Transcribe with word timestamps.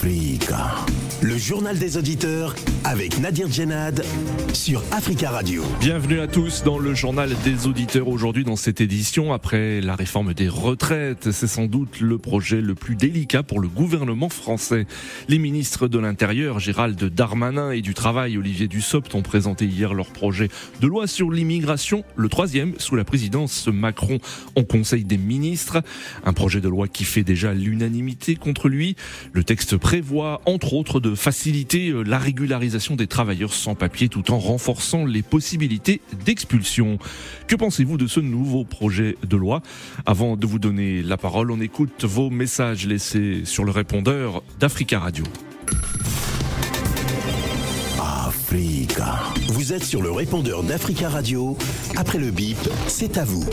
Africa. 0.00 0.86
Le 1.22 1.37
journal 1.38 1.78
des 1.78 1.96
auditeurs 1.96 2.56
avec 2.82 3.20
Nadir 3.20 3.50
Djenad 3.50 4.04
sur 4.52 4.82
Africa 4.90 5.30
Radio. 5.30 5.62
Bienvenue 5.78 6.18
à 6.18 6.26
tous 6.26 6.64
dans 6.64 6.78
le 6.78 6.94
journal 6.94 7.30
des 7.44 7.68
auditeurs 7.68 8.08
aujourd'hui 8.08 8.42
dans 8.42 8.56
cette 8.56 8.80
édition. 8.80 9.32
Après 9.32 9.80
la 9.80 9.94
réforme 9.94 10.34
des 10.34 10.48
retraites, 10.48 11.30
c'est 11.30 11.46
sans 11.46 11.66
doute 11.66 12.00
le 12.00 12.18
projet 12.18 12.60
le 12.60 12.74
plus 12.74 12.96
délicat 12.96 13.44
pour 13.44 13.60
le 13.60 13.68
gouvernement 13.68 14.28
français. 14.28 14.86
Les 15.28 15.38
ministres 15.38 15.86
de 15.86 15.98
l'Intérieur, 15.98 16.58
Gérald 16.58 17.02
Darmanin 17.04 17.70
et 17.70 17.82
du 17.82 17.94
Travail, 17.94 18.36
Olivier 18.36 18.66
Dussopt, 18.66 19.14
ont 19.14 19.22
présenté 19.22 19.64
hier 19.64 19.94
leur 19.94 20.08
projet 20.08 20.48
de 20.80 20.86
loi 20.88 21.06
sur 21.06 21.30
l'immigration, 21.30 22.04
le 22.16 22.28
troisième 22.28 22.74
sous 22.78 22.96
la 22.96 23.04
présidence 23.04 23.68
Macron 23.68 24.18
en 24.56 24.64
Conseil 24.64 25.04
des 25.04 25.18
ministres. 25.18 25.82
Un 26.24 26.32
projet 26.32 26.60
de 26.60 26.68
loi 26.68 26.88
qui 26.88 27.04
fait 27.04 27.22
déjà 27.22 27.54
l'unanimité 27.54 28.34
contre 28.34 28.68
lui. 28.68 28.96
Le 29.32 29.44
texte 29.44 29.76
prévoit 29.76 30.40
entre 30.44 30.74
autres 30.74 30.98
de 30.98 31.14
faciliter 31.28 31.90
euh, 31.90 32.04
la 32.04 32.16
régularisation 32.16 32.96
des 32.96 33.06
travailleurs 33.06 33.52
sans 33.52 33.74
papier 33.74 34.08
tout 34.08 34.30
en 34.30 34.38
renforçant 34.38 35.04
les 35.04 35.20
possibilités 35.20 36.00
d'expulsion. 36.24 36.96
Que 37.48 37.54
pensez-vous 37.54 37.98
de 37.98 38.06
ce 38.06 38.18
nouveau 38.18 38.64
projet 38.64 39.14
de 39.28 39.36
loi? 39.36 39.60
Avant 40.06 40.38
de 40.38 40.46
vous 40.46 40.58
donner 40.58 41.02
la 41.02 41.18
parole, 41.18 41.50
on 41.50 41.60
écoute 41.60 42.06
vos 42.06 42.30
messages 42.30 42.86
laissés 42.86 43.44
sur 43.44 43.64
le 43.64 43.72
répondeur 43.72 44.42
d'Africa 44.58 45.00
Radio. 45.00 45.22
Africa. 48.00 49.18
Vous 49.48 49.74
êtes 49.74 49.84
sur 49.84 50.00
le 50.00 50.10
répondeur 50.10 50.62
d'Africa 50.62 51.10
Radio. 51.10 51.58
Après 51.98 52.16
le 52.16 52.30
bip, 52.30 52.56
c'est 52.86 53.18
à 53.18 53.24
vous. 53.26 53.44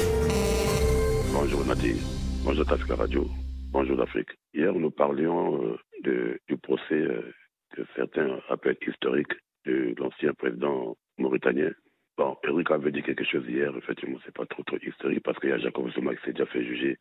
Bonjour 1.34 1.66
Nadir. 1.66 1.98
Bonjour 2.46 2.72
Africa 2.72 2.96
Radio. 2.96 3.28
Bonjour 3.73 3.98
l'Afrique. 3.98 4.30
Hier, 4.54 4.72
nous 4.72 4.92
parlions 4.92 5.62
euh, 5.62 5.78
de, 6.06 6.40
du 6.48 6.56
procès 6.56 6.94
euh, 6.94 7.34
que 7.76 7.84
certains 7.95 8.40
historique 8.88 9.34
de 9.66 9.94
l'ancien 9.98 10.34
président 10.34 10.95
mauritanien. 11.18 11.72
Bon, 12.17 12.38
Eric 12.44 12.72
avait 12.72 12.92
dit 12.92 13.04
quelque 13.04 13.26
chose 13.26 13.45
hier, 13.48 13.76
effectivement, 13.76 14.17
c'est 14.26 14.34
pas 14.34 14.45
trop, 14.45 14.64
trop 14.64 14.78
historique 14.78 15.23
parce 15.23 15.38
qu'il 15.40 15.50
y 15.50 15.54
a 15.54 15.58
Jacob 15.58 15.90
Zuma 15.92 16.16
qui 16.16 16.23
s'est 16.23 16.32
déjà 16.32 16.45
fait 16.45 16.64
juger 16.64 16.98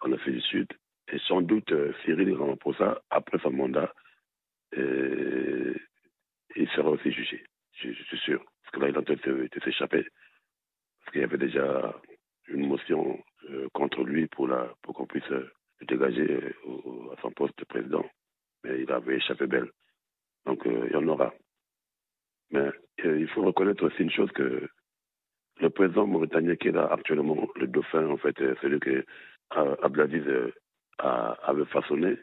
en 0.00 0.12
Afrique 0.12 0.34
du 0.34 0.40
Sud. 0.42 0.68
Et 1.10 1.18
sans 1.20 1.40
doute, 1.40 1.72
euh, 1.72 1.94
Cyril 2.04 2.34
Ramaphosa, 2.34 3.00
après 3.08 3.38
son 3.38 3.50
mandat, 3.50 3.92
euh, 4.76 5.74
il 6.54 6.68
sera 6.70 6.90
aussi 6.90 7.10
jugé. 7.10 7.42
Je, 7.72 7.92
suis 7.92 8.18
sûr. 8.18 8.44
Parce 8.62 8.74
que 8.74 8.80
là, 8.80 8.88
il 8.88 8.94
est 8.94 8.98
en 8.98 9.02
train 9.02 9.14
de 9.14 9.48
s'échapper. 9.64 10.04
Parce 11.00 11.12
qu'il 11.12 11.22
y 11.22 11.24
avait 11.24 11.38
déjà 11.38 11.94
une 12.48 12.66
motion 12.66 13.18
euh, 13.48 13.68
contre 13.72 14.04
lui 14.04 14.26
pour, 14.26 14.50
pour 14.82 14.94
qu'on 14.94 15.06
puisse 15.06 15.28
le 15.30 15.50
dégager 15.86 16.54
à 17.12 17.20
son 17.22 17.30
poste 17.30 17.58
de 17.58 17.64
président. 17.64 18.04
Mais 18.64 18.82
il 18.82 18.92
avait 18.92 19.16
échappé 19.16 19.46
belle. 19.46 19.70
Donc, 20.48 20.66
euh, 20.66 20.86
il 20.86 20.92
y 20.92 20.96
en 20.96 21.06
aura. 21.08 21.34
Mais 22.50 22.70
euh, 23.04 23.20
il 23.20 23.28
faut 23.28 23.42
reconnaître 23.42 23.84
aussi 23.84 24.02
une 24.02 24.10
chose 24.10 24.32
que 24.32 24.66
le 25.60 25.70
président 25.70 26.06
mauritanien 26.06 26.56
qui 26.56 26.68
est 26.68 26.72
là 26.72 26.88
actuellement, 26.90 27.46
le 27.56 27.66
dauphin, 27.66 28.06
en 28.06 28.16
fait, 28.16 28.40
euh, 28.40 28.54
celui 28.62 28.80
que 28.80 29.04
Abdelaziz 29.50 30.24
avait 30.98 31.64
façonné, 31.66 32.16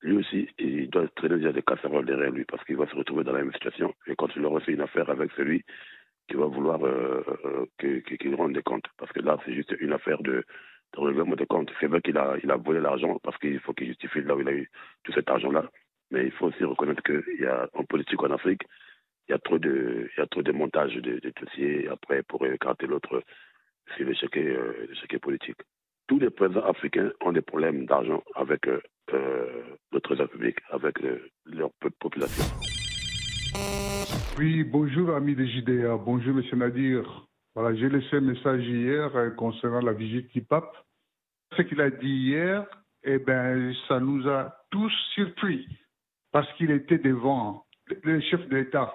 lui 0.00 0.16
aussi, 0.16 0.48
il 0.58 0.88
doit 0.88 1.08
traîner 1.08 1.36
déjà 1.36 1.52
des 1.52 1.62
casseroles 1.62 2.06
derrière 2.06 2.30
lui 2.30 2.44
parce 2.44 2.64
qu'il 2.64 2.76
va 2.76 2.86
se 2.86 2.96
retrouver 2.96 3.22
dans 3.22 3.32
la 3.32 3.40
même 3.40 3.52
situation. 3.52 3.94
Et 4.06 4.16
quand 4.16 4.34
il 4.34 4.44
aura 4.46 4.60
fait 4.60 4.72
une 4.72 4.80
affaire 4.80 5.08
avec 5.10 5.30
celui 5.32 5.62
qui 6.28 6.36
va 6.36 6.46
vouloir 6.46 6.80
qu'il 7.78 8.34
rende 8.34 8.54
des 8.54 8.62
comptes, 8.62 8.88
parce 8.96 9.12
que 9.12 9.20
là, 9.20 9.38
c'est 9.44 9.54
juste 9.54 9.74
une 9.78 9.92
affaire 9.92 10.22
de, 10.22 10.44
de 10.94 11.00
règlement 11.00 11.36
des 11.36 11.46
comptes. 11.46 11.70
C'est 11.80 11.86
vrai 11.86 12.00
qu'il 12.00 12.16
a, 12.16 12.36
il 12.42 12.50
a 12.50 12.56
volé 12.56 12.80
l'argent 12.80 13.18
parce 13.22 13.36
qu'il 13.38 13.60
faut 13.60 13.74
qu'il 13.74 13.88
justifie 13.88 14.22
là 14.22 14.34
où 14.36 14.40
il 14.40 14.48
a 14.48 14.52
eu 14.52 14.70
tout 15.04 15.12
cet 15.12 15.28
argent-là. 15.30 15.70
Mais 16.12 16.26
il 16.26 16.30
faut 16.32 16.46
aussi 16.46 16.62
reconnaître 16.62 17.02
qu'il 17.02 17.40
y 17.40 17.46
a 17.46 17.68
en 17.74 17.84
politique 17.84 18.22
en 18.22 18.30
Afrique, 18.30 18.62
il 19.28 19.32
y 19.32 19.34
a 19.34 19.38
trop 19.38 19.58
de, 19.58 20.08
il 20.16 20.42
de 20.42 20.52
montage 20.52 20.94
de, 20.94 21.20
dossiers 21.40 21.88
après 21.88 22.22
pour 22.22 22.46
écarter 22.46 22.86
l'autre 22.86 23.22
sur 23.96 24.06
l'échec 24.06 24.36
euh, 24.36 25.18
politique. 25.20 25.56
Tous 26.06 26.18
les 26.18 26.30
présidents 26.30 26.66
africains 26.66 27.10
ont 27.24 27.32
des 27.32 27.40
problèmes 27.40 27.86
d'argent 27.86 28.22
avec 28.34 28.68
euh, 28.68 28.80
le 29.92 30.00
trésor 30.00 30.28
public, 30.28 30.58
avec 30.70 31.02
euh, 31.02 31.30
leur 31.46 31.70
population. 31.98 32.44
Oui, 34.38 34.64
bonjour 34.64 35.14
amis 35.14 35.34
des 35.34 35.46
JDA, 35.46 35.96
bonjour 35.96 36.34
monsieur 36.34 36.56
Nadir. 36.56 37.26
Voilà, 37.54 37.76
j'ai 37.76 37.88
laissé 37.88 38.16
un 38.16 38.20
message 38.20 38.64
hier 38.66 39.14
euh, 39.14 39.30
concernant 39.30 39.80
la 39.80 39.92
visite 39.92 40.32
du 40.32 40.42
pape. 40.42 40.74
Ce 41.56 41.62
qu'il 41.62 41.80
a 41.80 41.90
dit 41.90 42.08
hier, 42.08 42.66
eh 43.04 43.18
ben, 43.18 43.74
ça 43.88 44.00
nous 44.00 44.26
a 44.28 44.56
tous 44.70 44.92
surpris 45.14 45.66
parce 46.32 46.50
qu'il 46.54 46.70
était 46.70 46.98
devant 46.98 47.64
le 48.02 48.20
chef 48.20 48.48
de 48.48 48.56
l'État 48.56 48.94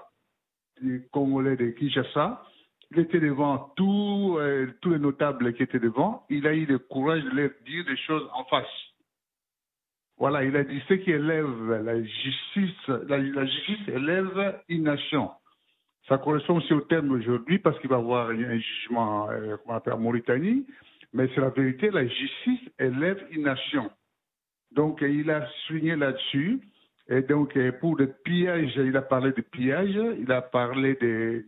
du 0.82 1.08
Congolais 1.12 1.56
de 1.56 1.70
Kinshasa. 1.70 2.44
Il 2.92 3.00
était 3.00 3.20
devant 3.20 3.74
tous 3.76 4.38
euh, 4.40 4.68
tous 4.82 4.92
les 4.92 5.00
notables 5.00 5.54
qui 5.54 5.64
étaient 5.64 5.80
devant. 5.80 6.26
Il 6.30 6.48
a 6.48 6.54
eu 6.54 6.66
le 6.66 6.80
courage 6.80 7.24
de 7.24 7.30
leur 7.30 7.50
dire 7.66 7.86
des 7.86 7.98
choses 7.98 8.28
en 8.34 8.44
face. 8.46 8.66
Voilà, 10.18 10.44
il 10.44 10.56
a 10.56 10.64
dit 10.64 10.82
ce 10.88 10.96
qui 10.96 11.12
élève 11.12 11.72
la 11.84 12.02
justice, 12.02 12.88
la, 12.88 13.20
la 13.20 13.46
justice 13.46 13.88
élève 13.88 14.62
une 14.68 14.84
nation. 14.84 15.30
Ça 16.08 16.18
correspond 16.18 16.56
aussi 16.56 16.74
au 16.74 16.82
terme 16.82 17.12
aujourd'hui 17.12 17.60
parce 17.60 17.78
qu'il 17.80 17.90
va 17.90 17.98
y 17.98 18.00
avoir 18.00 18.30
un 18.30 18.58
jugement 18.58 19.30
euh, 19.30 19.58
en 19.68 19.98
Mauritanie, 20.00 20.66
mais 21.14 21.30
c'est 21.36 21.42
la 21.42 21.50
vérité, 21.50 21.92
la 21.92 22.08
justice 22.08 22.62
élève 22.80 23.28
une 23.32 23.44
nation. 23.44 23.92
Donc 24.72 25.00
il 25.02 25.30
a 25.30 25.48
souligné 25.68 25.96
là-dessus. 25.96 26.62
Et 27.10 27.22
donc, 27.22 27.58
pour 27.80 27.96
le 27.96 28.08
pillage, 28.08 28.74
il 28.76 28.96
a 28.98 29.02
parlé 29.02 29.32
de 29.32 29.42
pillage, 29.42 29.98
il 30.20 30.32
a 30.32 30.42
parlé 30.42 30.96
des, 30.96 31.46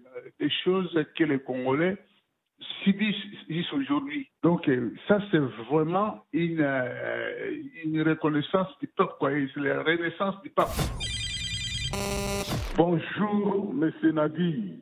choses 0.64 0.98
que 1.18 1.24
les 1.26 1.40
Congolais 1.40 1.98
subissent 2.84 3.74
aujourd'hui. 3.74 4.30
Donc, 4.42 4.70
ça, 5.08 5.20
c'est 5.32 5.40
vraiment 5.70 6.24
une, 6.32 6.66
une 7.84 8.02
reconnaissance 8.02 8.68
du 8.80 8.88
peuple, 8.88 9.14
quoi. 9.20 9.32
C'est 9.54 9.60
la 9.60 9.84
renaissance 9.84 10.42
du 10.42 10.50
peuple. 10.50 10.72
Bonjour, 12.78 13.74
M. 13.74 13.92
Nadir. 14.14 14.76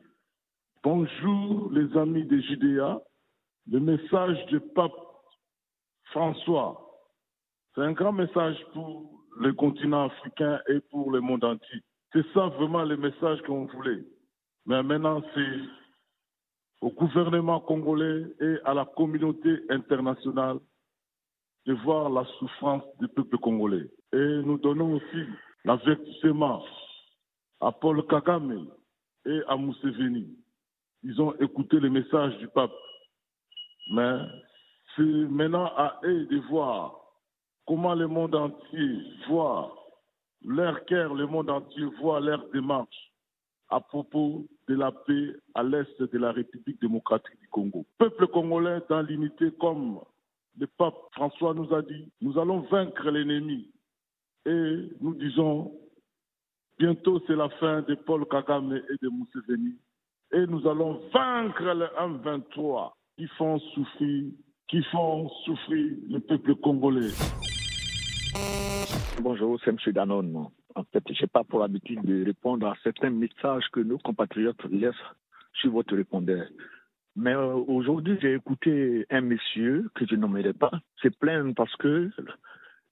Bonjour, 0.84 1.72
les 1.72 1.96
amis 1.96 2.24
des 2.24 2.40
JDA. 2.42 3.00
Le 3.70 3.80
message 3.80 4.46
du 4.46 4.60
pape 4.60 4.92
François, 6.12 6.80
c'est 7.74 7.82
un 7.82 7.92
grand 7.92 8.12
message 8.12 8.56
pour 8.72 9.17
le 9.38 9.52
continent 9.52 10.06
africain 10.06 10.60
et 10.68 10.80
pour 10.90 11.10
le 11.10 11.20
monde 11.20 11.44
entier. 11.44 11.82
C'est 12.12 12.26
ça 12.34 12.46
vraiment 12.48 12.84
le 12.84 12.96
message 12.96 13.40
qu'on 13.42 13.66
voulait. 13.66 14.04
Mais 14.66 14.82
maintenant, 14.82 15.22
c'est 15.34 15.60
au 16.80 16.90
gouvernement 16.90 17.60
congolais 17.60 18.24
et 18.40 18.56
à 18.64 18.74
la 18.74 18.84
communauté 18.84 19.60
internationale 19.68 20.58
de 21.66 21.74
voir 21.74 22.10
la 22.10 22.24
souffrance 22.38 22.82
du 23.00 23.08
peuple 23.08 23.38
congolais. 23.38 23.90
Et 24.12 24.42
nous 24.44 24.58
donnons 24.58 24.94
aussi 24.94 25.24
l'avertissement 25.64 26.64
à 27.60 27.72
Paul 27.72 28.06
Kagame 28.06 28.68
et 29.26 29.40
à 29.48 29.56
Museveni. 29.56 30.36
Ils 31.02 31.20
ont 31.20 31.34
écouté 31.34 31.78
le 31.78 31.90
message 31.90 32.36
du 32.38 32.48
pape. 32.48 32.72
Mais 33.92 34.18
c'est 34.96 35.02
maintenant 35.02 35.66
à 35.76 36.00
eux 36.04 36.26
de 36.26 36.38
voir 36.48 36.97
comment 37.68 37.94
le 37.94 38.08
monde 38.08 38.34
entier 38.34 39.02
voit 39.28 39.76
leur 40.42 40.84
cœur, 40.86 41.14
le 41.14 41.26
monde 41.26 41.50
entier 41.50 41.84
voit 42.00 42.18
leur 42.18 42.48
démarche 42.50 43.12
à 43.68 43.78
propos 43.78 44.46
de 44.68 44.74
la 44.74 44.90
paix 44.90 45.36
à 45.54 45.62
l'est 45.62 46.02
de 46.02 46.18
la 46.18 46.32
République 46.32 46.80
démocratique 46.80 47.38
du 47.38 47.48
Congo. 47.48 47.84
Peuple 47.98 48.26
congolais 48.28 48.80
dans 48.88 49.02
l'unité, 49.02 49.50
comme 49.60 50.00
le 50.58 50.66
pape 50.66 50.96
François 51.12 51.52
nous 51.52 51.72
a 51.74 51.82
dit, 51.82 52.10
nous 52.22 52.38
allons 52.38 52.60
vaincre 52.60 53.10
l'ennemi. 53.10 53.70
Et 54.46 54.88
nous 55.02 55.14
disons, 55.14 55.70
bientôt 56.78 57.20
c'est 57.26 57.36
la 57.36 57.50
fin 57.60 57.82
de 57.82 57.94
Paul 57.96 58.26
Kagame 58.26 58.72
et 58.76 58.96
de 59.02 59.10
Museveni. 59.10 59.76
Et 60.32 60.46
nous 60.46 60.66
allons 60.66 61.02
vaincre 61.12 61.62
les 61.74 61.86
1-23 62.00 62.92
qui 63.18 63.26
font 63.36 63.58
souffrir, 63.58 64.24
qui 64.68 64.82
font 64.84 65.28
souffrir 65.44 65.92
le 66.08 66.20
peuple 66.20 66.54
congolais. 66.56 67.12
Bonjour, 69.20 69.58
c'est 69.64 69.70
M. 69.70 69.76
Danone. 69.92 70.46
En 70.74 70.84
fait, 70.84 71.02
je 71.10 71.22
n'ai 71.22 71.26
pas 71.26 71.44
pour 71.44 71.62
habitude 71.62 72.02
de 72.02 72.24
répondre 72.24 72.66
à 72.66 72.74
certains 72.82 73.10
messages 73.10 73.68
que 73.72 73.80
nos 73.80 73.98
compatriotes 73.98 74.64
laissent 74.70 74.94
sur 75.54 75.72
votre 75.72 75.96
répondeur. 75.96 76.46
Mais 77.16 77.34
euh, 77.34 77.54
aujourd'hui, 77.54 78.16
j'ai 78.20 78.34
écouté 78.34 79.06
un 79.10 79.22
monsieur 79.22 79.90
que 79.94 80.06
je 80.06 80.14
nommerai 80.14 80.52
pas 80.52 80.70
se 81.02 81.08
plaindre 81.08 81.54
parce 81.54 81.74
que 81.76 82.10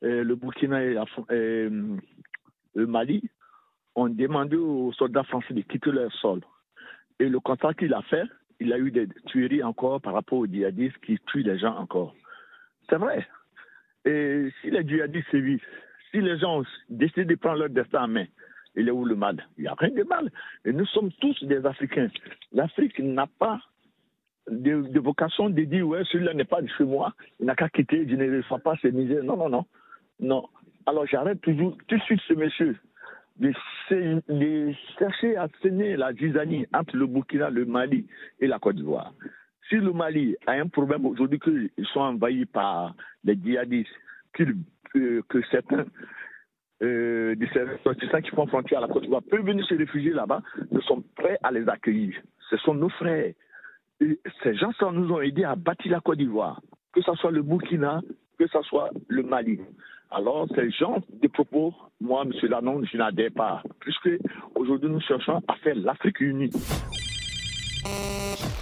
euh, 0.03 0.25
le 0.25 0.35
Burkina 0.35 0.85
et, 0.85 0.97
et 1.31 1.69
le 2.75 2.87
Mali 2.87 3.23
ont 3.95 4.09
demandé 4.09 4.57
aux 4.57 4.93
soldats 4.93 5.25
français 5.25 5.55
de 5.55 5.63
quitter 5.63 5.93
leur 5.93 6.13
sol. 6.15 6.41
Et 7.19 7.29
le 7.29 7.41
constat 7.41 7.75
qu'il 7.75 7.95
a 7.95 8.03
fait, 8.03 8.25
il 8.61 8.73
a 8.73 8.79
eu 8.79 8.91
des 8.91 9.09
tueries 9.27 9.63
encore 9.63 10.01
par 10.01 10.15
rapport 10.15 10.39
aux 10.39 10.47
djihadistes 10.47 10.99
qui 10.99 11.19
tuent 11.27 11.43
les 11.43 11.59
gens 11.59 11.77
encore. 11.77 12.15
C'est 12.89 12.97
vrai. 12.97 13.27
Et 14.07 14.49
si 14.61 14.71
les 14.71 14.87
djihadistes 14.87 15.31
sévissent, 15.31 15.61
si 16.11 16.21
les 16.21 16.39
gens 16.39 16.63
décident 16.89 17.27
de 17.27 17.35
prendre 17.35 17.59
leur 17.59 17.71
destin 17.71 18.05
en 18.05 18.09
main, 18.09 18.27
il 18.77 18.89
est 18.89 18.93
où 18.93 19.05
le 19.05 19.17
mal? 19.17 19.47
Il 19.59 19.63
n'y 19.63 19.69
a 19.69 19.75
rien 19.75 19.91
de 19.91 20.05
mal. 20.05 20.31
Et 20.65 20.73
nous 20.73 20.87
sommes 20.87 21.11
tous 21.21 21.43
des 21.45 21.65
Africains. 21.67 22.09
L'Afrique 22.53 22.99
n'a 23.01 23.27
pas 23.27 23.61
de, 24.51 24.99
vocation 25.01 25.51
de 25.51 25.63
dire, 25.63 25.87
ouais, 25.87 26.05
celui-là 26.05 26.35
n'est 26.35 26.45
pas 26.45 26.63
de 26.63 26.69
chez 26.79 26.85
moi, 26.85 27.15
il 27.41 27.47
n'a 27.47 27.57
qu'à 27.57 27.69
quitter, 27.69 28.07
je 28.09 28.15
ne 28.15 28.37
ressens 28.37 28.61
pas 28.61 28.77
ses 28.81 28.93
misères. 28.93 29.25
Non, 29.25 29.37
non, 29.37 29.49
non. 29.49 29.65
Non. 30.21 30.49
Alors 30.87 31.07
j'arrête 31.07 31.41
toujours 31.41 31.77
tout 31.89 31.97
de 31.97 32.03
suite 32.03 32.21
ce 32.29 32.35
monsieur 32.35 32.77
de, 33.39 34.73
chercher 34.99 35.37
à 35.37 35.49
saigner 35.61 35.97
la 35.97 36.13
zizanie 36.15 36.67
entre 36.73 36.97
le 36.97 37.07
Burkina, 37.07 37.51
le 37.51 37.67
Mali 37.67 38.07
et 38.41 38.47
la 38.47 38.59
Côte 38.59 38.77
d'Ivoire. 38.77 39.13
Si 39.69 39.77
le 39.77 39.93
Mali 39.93 40.37
a 40.47 40.53
un 40.53 40.69
problème 40.69 41.07
aujourd'hui 41.07 41.41
qu'ils 41.41 41.71
sont 41.93 42.01
envahis 42.01 42.47
par 42.47 42.95
les 43.25 43.37
djihadistes, 43.37 43.91
que, 44.33 44.45
que 45.29 45.43
certains 45.51 45.87
euh, 46.83 47.35
de 47.35 47.47
ces 47.53 47.63
ressortissants 47.63 48.21
qui 48.21 48.31
font 48.31 48.47
frontière 48.47 48.83
à 48.83 48.87
la 48.87 48.93
Côte 48.93 49.03
d'Ivoire 49.03 49.23
peuvent 49.23 49.45
venir 49.47 49.65
se 49.67 49.75
réfugier 49.75 50.13
là-bas, 50.13 50.43
nous 50.71 50.83
sommes 50.83 51.03
prêts 51.17 51.39
à 51.43 51.51
les 51.51 51.69
accueillir. 51.69 52.15
Ce 52.51 52.57
sont 52.59 52.75
nos 52.75 52.91
frères. 52.91 53.33
Ces 54.43 54.55
gens 54.55 54.73
là 54.81 54.93
nous 54.93 55.11
ont 55.11 55.23
aidés 55.23 55.45
à 55.45 55.57
bâtir 55.57 55.91
la 55.93 56.01
Côte 56.01 56.19
d'Ivoire, 56.19 56.61
que 56.93 57.01
ce 57.01 57.15
soit 57.15 57.31
le 57.31 57.43
Burkina, 57.43 58.03
que 58.39 58.47
ce 58.47 58.61
soit 58.63 58.91
le 59.09 59.23
Mali. 59.23 59.59
Alors, 60.11 60.47
ces 60.55 60.71
gens 60.71 61.03
de 61.11 61.29
propos, 61.29 61.75
moi, 62.01 62.25
M. 62.25 62.33
Lanon, 62.49 62.85
je 62.85 62.97
n'adhère 62.97 63.33
pas, 63.33 63.63
puisque 63.81 64.11
aujourd'hui 64.55 64.91
nous 64.91 65.01
cherchons 65.01 65.43
à 65.49 65.55
faire 65.57 65.75
l'Afrique 65.77 66.21
unie. 66.21 66.51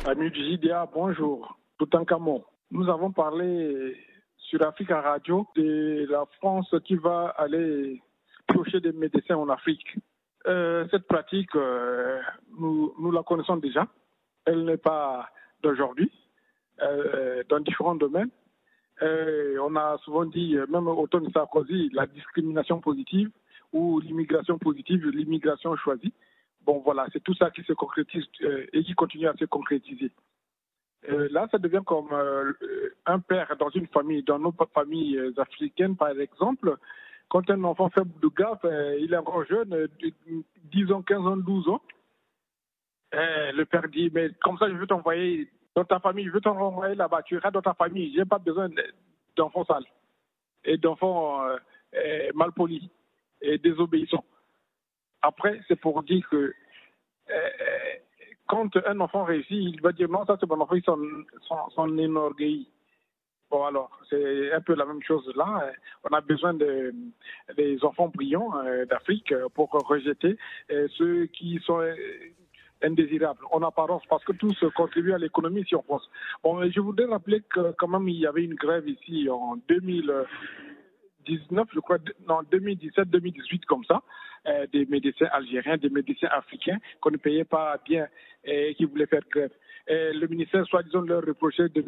Amis 0.06 0.30
du 0.30 0.52
JDA, 0.52 0.88
bonjour. 0.92 1.58
Tout 1.78 1.96
en 1.96 2.04
camon. 2.04 2.44
Nous 2.70 2.88
avons 2.88 3.10
parlé 3.10 3.96
sur 4.36 4.62
Africa 4.66 5.00
Radio 5.00 5.46
de 5.56 6.06
la 6.10 6.24
France 6.38 6.74
qui 6.84 6.96
va 6.96 7.28
aller 7.36 8.02
piocher 8.46 8.80
des 8.80 8.92
médecins 8.92 9.36
en 9.36 9.48
Afrique. 9.48 9.96
Euh, 10.46 10.86
cette 10.90 11.06
pratique, 11.06 11.54
euh, 11.56 12.20
nous, 12.58 13.10
la 13.10 13.22
connaissons 13.22 13.56
déjà. 13.56 13.86
Elle 14.44 14.64
n'est 14.64 14.76
pas 14.76 15.30
d'aujourd'hui, 15.62 16.10
euh, 16.82 17.42
dans 17.48 17.60
différents 17.60 17.94
domaines. 17.94 18.30
on 19.00 19.76
a 19.76 19.96
souvent 20.04 20.26
dit, 20.26 20.56
même 20.68 20.86
au 20.86 21.06
de 21.06 21.32
Sarkozy, 21.32 21.90
la 21.92 22.06
discrimination 22.06 22.80
positive 22.80 23.30
ou 23.72 24.00
l'immigration 24.00 24.58
positive, 24.58 25.08
l'immigration 25.08 25.74
choisie. 25.76 26.12
Bon, 26.64 26.80
voilà, 26.80 27.06
c'est 27.12 27.22
tout 27.22 27.34
ça 27.34 27.50
qui 27.50 27.62
se 27.62 27.72
concrétise 27.72 28.24
et 28.72 28.82
qui 28.82 28.94
continue 28.94 29.28
à 29.28 29.34
se 29.34 29.44
concrétiser. 29.44 30.10
Euh, 31.10 31.28
là, 31.30 31.46
ça 31.50 31.58
devient 31.58 31.82
comme 31.84 32.12
euh, 32.12 32.52
un 33.04 33.20
père 33.20 33.54
dans 33.58 33.68
une 33.70 33.86
famille, 33.88 34.22
dans 34.22 34.38
nos 34.38 34.54
familles 34.72 35.18
euh, 35.18 35.32
africaines, 35.38 35.96
par 35.96 36.08
exemple. 36.18 36.76
Quand 37.28 37.48
un 37.50 37.62
enfant 37.64 37.90
fait 37.90 38.04
de 38.04 38.28
gaffe, 38.28 38.64
il 39.00 39.12
est 39.12 39.16
encore 39.16 39.44
jeune, 39.44 39.88
10 40.64 40.92
ans, 40.92 41.02
15 41.02 41.26
ans, 41.26 41.36
12 41.36 41.68
ans. 41.68 41.80
le 43.12 43.64
père 43.64 43.88
dit, 43.88 44.10
mais 44.14 44.30
comme 44.42 44.58
ça, 44.58 44.68
je 44.68 44.74
veux 44.74 44.86
t'envoyer 44.86 45.50
dans 45.74 45.84
ta 45.84 45.98
famille, 46.00 46.26
je 46.26 46.30
veux 46.30 46.40
t'envoyer 46.40 46.94
là-bas, 46.94 47.22
tu 47.22 47.34
iras 47.34 47.50
dans 47.50 47.62
ta 47.62 47.74
famille, 47.74 48.14
j'ai 48.14 48.24
pas 48.24 48.38
besoin 48.38 48.68
d'enfants 49.36 49.64
sales 49.64 49.86
et 50.64 50.76
d'enfants 50.76 51.42
mal 52.34 52.52
polis 52.52 52.82
et 53.40 53.58
désobéissants. 53.58 54.24
Après, 55.24 55.58
c'est 55.68 55.80
pour 55.80 56.02
dire 56.02 56.28
que 56.30 56.52
quand 58.46 58.76
un 58.86 59.00
enfant 59.00 59.24
réussit, 59.24 59.50
il 59.50 59.80
va 59.80 59.92
dire 59.92 60.08
non, 60.10 60.24
ça 60.26 60.36
c'est 60.38 60.48
mon 60.48 60.60
enfant, 60.60 60.74
ils 60.74 60.84
sont, 60.84 60.98
enorgueillis. 61.78 62.68
Bon, 63.50 63.64
alors, 63.64 63.90
c'est 64.10 64.52
un 64.52 64.60
peu 64.60 64.74
la 64.74 64.84
même 64.84 65.02
chose 65.02 65.30
là. 65.34 65.72
On 66.04 66.14
a 66.14 66.20
besoin 66.20 66.54
de, 66.54 66.92
des 67.56 67.82
enfants 67.84 68.08
brillants 68.08 68.52
euh, 68.58 68.84
d'Afrique 68.84 69.32
pour 69.54 69.70
rejeter 69.70 70.36
euh, 70.70 70.88
ceux 70.96 71.26
qui 71.26 71.58
sont 71.64 71.80
euh, 71.80 71.94
indésirables 72.82 73.44
en 73.50 73.62
apparence, 73.62 74.02
parce 74.08 74.24
que 74.24 74.32
tous 74.32 74.58
contribuent 74.76 75.14
à 75.14 75.18
l'économie 75.18 75.64
si 75.64 75.74
on 75.74 75.82
pense. 75.82 76.08
Bon, 76.42 76.68
je 76.68 76.80
voudrais 76.80 77.06
rappeler 77.06 77.42
que 77.42 77.72
quand 77.78 77.88
même 77.88 78.08
il 78.08 78.18
y 78.18 78.26
avait 78.26 78.44
une 78.44 78.56
grève 78.56 78.88
ici 78.88 79.28
en 79.30 79.56
2000. 79.68 80.12
2019, 81.26 81.68
je 81.72 81.80
crois, 81.80 81.98
non, 82.28 82.40
2017, 82.50 83.08
2018, 83.08 83.64
comme 83.66 83.84
ça, 83.84 84.02
euh, 84.46 84.66
des 84.72 84.86
médecins 84.86 85.26
algériens, 85.32 85.76
des 85.76 85.88
médecins 85.88 86.28
africains 86.30 86.78
qu'on 87.00 87.10
ne 87.10 87.16
payait 87.16 87.44
pas 87.44 87.78
bien 87.84 88.06
et 88.44 88.74
qui 88.74 88.84
voulaient 88.84 89.06
faire 89.06 89.22
grève. 89.30 89.50
Et 89.86 90.12
le 90.12 90.26
ministère, 90.26 90.66
soi-disant, 90.66 91.02
leur 91.02 91.22
reprochait 91.22 91.68
de, 91.68 91.82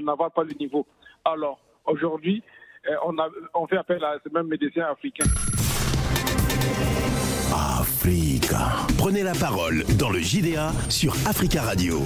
n'avoir 0.00 0.32
pas 0.32 0.44
le 0.44 0.54
niveau. 0.58 0.86
Alors, 1.24 1.60
aujourd'hui, 1.84 2.42
euh, 2.88 2.94
on, 3.04 3.16
on 3.54 3.66
fait 3.66 3.76
appel 3.76 4.02
à 4.04 4.18
ces 4.24 4.30
mêmes 4.30 4.48
médecins 4.48 4.82
africains. 4.82 5.61
Africa. 7.52 8.72
Prenez 8.96 9.22
la 9.22 9.34
parole 9.34 9.84
dans 9.98 10.08
le 10.08 10.20
JDA 10.20 10.72
sur 10.88 11.14
Africa 11.26 11.62
Radio. 11.62 12.00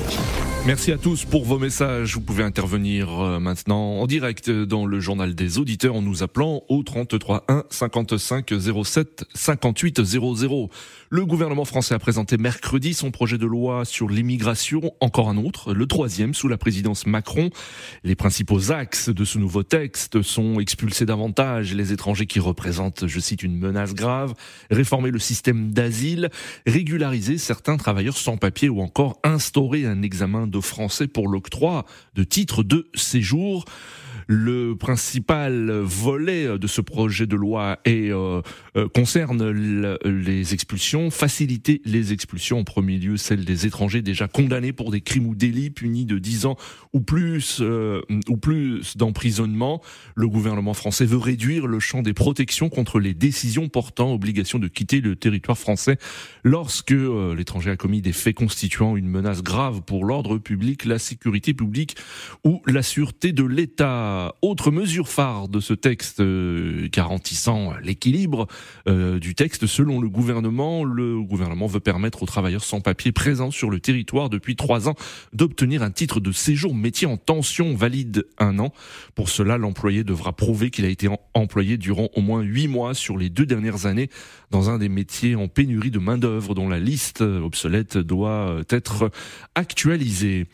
Merci 0.67 0.91
à 0.91 0.99
tous 0.99 1.25
pour 1.25 1.45
vos 1.45 1.59
messages. 1.59 2.15
Vous 2.15 2.21
pouvez 2.21 2.43
intervenir 2.43 3.21
euh, 3.21 3.39
maintenant 3.39 4.01
en 4.01 4.07
direct 4.09 4.51
dans 4.51 4.87
le 4.87 4.99
journal 4.99 5.37
des 5.37 5.59
auditeurs 5.59 5.95
en 5.95 6.03
nous 6.03 6.25
appelant 6.25 6.63
au 6.69 6.83
33 6.83 7.45
1 7.49 7.65
55 7.71 8.53
07 8.85 9.25
58 9.35 10.03
00. 10.05 10.71
Le 11.09 11.25
gouvernement 11.25 11.65
français 11.65 11.95
a 11.95 12.01
présenté 12.01 12.37
mercredi 12.37 12.93
son 12.93 13.13
projet 13.13 13.39
de 13.39 13.47
loi 13.47 13.85
sur 13.85 14.09
l'immigration, 14.09 14.93
encore 14.99 15.29
un 15.29 15.37
autre, 15.37 15.73
le 15.73 15.87
troisième 15.87 16.35
sous 16.35 16.49
la 16.49 16.59
présidence 16.59 17.07
Macron. 17.07 17.51
Les 18.03 18.17
principaux 18.17 18.73
axes 18.73 19.09
de 19.09 19.25
ce 19.25 19.39
nouveau 19.39 19.63
texte 19.63 20.23
sont 20.23 20.59
expulser 20.59 21.07
davantage 21.07 21.75
les 21.75 21.93
étrangers 21.93 22.27
qui 22.27 22.41
représentent, 22.41 23.07
je 23.07 23.21
cite, 23.21 23.45
une 23.45 23.57
menace 23.57 23.95
grave, 23.95 24.35
réformer 24.69 25.13
le 25.13 25.21
système 25.21 25.71
d'asile, 25.71 26.29
régulariser 26.67 27.39
certains 27.39 27.77
travailleurs 27.77 28.17
sans 28.17 28.37
papier 28.37 28.69
ou 28.69 28.81
encore 28.81 29.21
instaurer 29.23 29.87
un 29.87 30.03
examen 30.03 30.49
de 30.49 30.59
français 30.59 31.07
pour 31.07 31.29
l'octroi 31.29 31.85
de 32.17 32.25
titres 32.25 32.65
de 32.65 32.89
séjour. 32.95 33.65
Le 34.29 34.75
principal 34.75 35.71
volet 35.71 36.59
de 36.59 36.67
ce 36.67 36.81
projet 36.81 37.27
de 37.27 37.37
loi 37.37 37.79
est, 37.85 38.11
euh, 38.11 38.43
euh, 38.77 38.89
concerne 38.89 39.49
les 40.05 40.53
expulsions, 40.53 41.13
faciliter 41.13 41.81
les 41.85 42.13
expulsions 42.13 42.59
en 42.59 42.65
premier 42.65 42.99
lieu, 42.99 43.17
celles 43.17 43.45
des 43.45 43.67
étrangers 43.67 44.03
déjà 44.03 44.27
condamnés 44.27 44.73
pour 44.73 44.91
des 44.91 45.01
crimes 45.01 45.27
ou 45.27 45.37
délits 45.37 45.71
punis 45.71 46.07
de 46.07 46.19
10 46.19 46.47
ans 46.47 46.57
ou 46.93 47.01
plus 47.01 47.59
euh, 47.61 48.01
ou 48.29 48.37
plus 48.37 48.97
d'emprisonnement. 48.97 49.81
Le 50.17 50.29
gouvernement 50.29 50.75
français 50.75 51.05
veut 51.05 51.19
réduire 51.19 51.69
le 51.69 51.79
champ 51.79 52.03
des 52.03 52.15
protections 52.15 52.69
contre 52.69 52.99
les 52.99 53.15
décisions 53.15 53.69
portant 53.69 54.13
obligation 54.13 54.59
de 54.59 54.67
quitter 54.67 55.01
le 55.01 55.15
territoire 55.15 55.59
français 55.59 55.99
lorsque 56.43 56.91
l'étranger 56.91 57.71
a 57.71 57.77
commis 57.77 58.03
des 58.03 58.13
faits 58.13 58.35
constituant 58.35 58.97
une 58.97 59.09
menace 59.09 59.45
grave 59.45 59.83
pour 59.83 60.05
l'ordre 60.05 60.39
public, 60.39 60.85
la 60.85 60.99
sécurité 60.99 61.55
publique 61.55 61.97
ou 62.45 62.61
la 62.67 62.83
sûreté 62.83 63.33
de 63.33 63.45
l'État. 63.45 64.16
Autre 64.43 64.71
mesure 64.71 65.09
phare 65.09 65.49
de 65.49 65.61
ce 65.61 65.75
texte 65.75 66.21
euh, 66.21 66.89
garantissant 66.93 67.73
l'équilibre 67.83 68.47
euh, 68.89 69.19
du 69.19 69.35
texte, 69.35 69.67
selon 69.67 70.01
le 70.01 70.09
gouvernement, 70.09 70.85
le 70.85 71.21
gouvernement 71.21 71.67
veut 71.67 71.81
permettre 71.81 72.23
aux 72.23 72.27
travailleurs 72.27 72.65
sans 72.65 72.81
papier 72.81 73.13
présents 73.13 73.51
sur 73.51 73.71
le 73.71 73.81
territoire 73.81 74.31
depuis 74.31 74.57
trois 74.57 74.89
ans 74.89 74.95
d'obtenir 75.33 75.83
un 75.83 75.91
titre 75.91 76.21
de 76.21 76.33
séjour 76.33 76.75
métier 76.75 77.07
en 77.07 77.17
tension 77.17 77.75
valide 77.75 78.27
un 78.39 78.59
an. 78.59 78.73
Pour 79.15 79.29
cela, 79.29 79.59
l'employé 79.59 80.05
devra 80.05 80.33
prouver 80.33 80.71
qu'il 80.71 80.85
a 80.85 80.89
été 80.89 81.09
employé 81.35 81.77
durant 81.77 82.09
au 82.15 82.21
moins 82.21 82.43
huit 82.43 82.69
mois 82.69 82.95
sur 82.95 83.17
les 83.17 83.31
deux 83.31 83.47
dernières 83.47 83.87
années 83.87 84.11
dans 84.51 84.71
un 84.71 84.79
des 84.79 84.89
métiers 84.89 85.35
en 85.35 85.49
pénurie 85.49 85.91
de 85.91 85.99
main-d'œuvre 85.99 86.55
dont 86.55 86.69
la 86.69 86.79
liste 86.79 87.21
obsolète 87.21 87.99
doit 87.99 88.61
être 88.71 89.11
actualisée. 89.55 90.47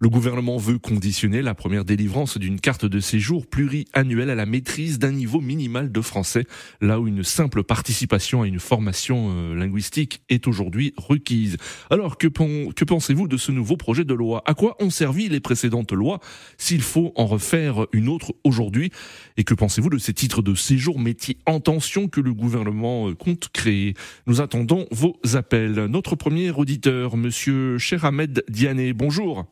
Le 0.00 0.08
gouvernement 0.08 0.56
veut 0.56 0.78
conditionner 0.78 1.42
la 1.42 1.54
première 1.54 1.84
délivrance 1.84 2.38
d'une 2.38 2.60
carte 2.60 2.84
de 2.84 3.00
séjour 3.06 3.46
pluriannuelle 3.46 4.30
à 4.30 4.34
la 4.34 4.46
maîtrise 4.46 4.98
d'un 4.98 5.12
niveau 5.12 5.40
minimal 5.40 5.92
de 5.92 6.00
français, 6.00 6.44
là 6.80 6.98
où 6.98 7.06
une 7.06 7.22
simple 7.22 7.62
participation 7.62 8.42
à 8.42 8.48
une 8.48 8.58
formation 8.58 9.30
euh, 9.30 9.54
linguistique 9.54 10.22
est 10.28 10.48
aujourd'hui 10.48 10.92
requise. 10.96 11.56
Alors 11.88 12.18
que, 12.18 12.26
pensez-vous 12.26 13.28
de 13.28 13.36
ce 13.36 13.52
nouveau 13.52 13.76
projet 13.76 14.04
de 14.04 14.12
loi? 14.12 14.42
À 14.44 14.54
quoi 14.54 14.76
ont 14.80 14.90
servi 14.90 15.28
les 15.28 15.40
précédentes 15.40 15.92
lois 15.92 16.18
s'il 16.58 16.82
faut 16.82 17.12
en 17.14 17.26
refaire 17.26 17.86
une 17.92 18.08
autre 18.08 18.34
aujourd'hui? 18.42 18.90
Et 19.36 19.44
que 19.44 19.54
pensez-vous 19.54 19.90
de 19.90 19.98
ces 19.98 20.12
titres 20.12 20.42
de 20.42 20.54
séjour 20.54 20.98
métier 20.98 21.38
en 21.46 21.60
tension 21.60 22.08
que 22.08 22.20
le 22.20 22.34
gouvernement 22.34 23.08
euh, 23.08 23.14
compte 23.14 23.48
créer? 23.52 23.94
Nous 24.26 24.40
attendons 24.40 24.86
vos 24.90 25.16
appels. 25.34 25.86
Notre 25.86 26.16
premier 26.16 26.50
auditeur, 26.50 27.16
monsieur 27.16 27.78
Ahmed 28.02 28.42
Diané, 28.48 28.92
bonjour. 28.92 29.46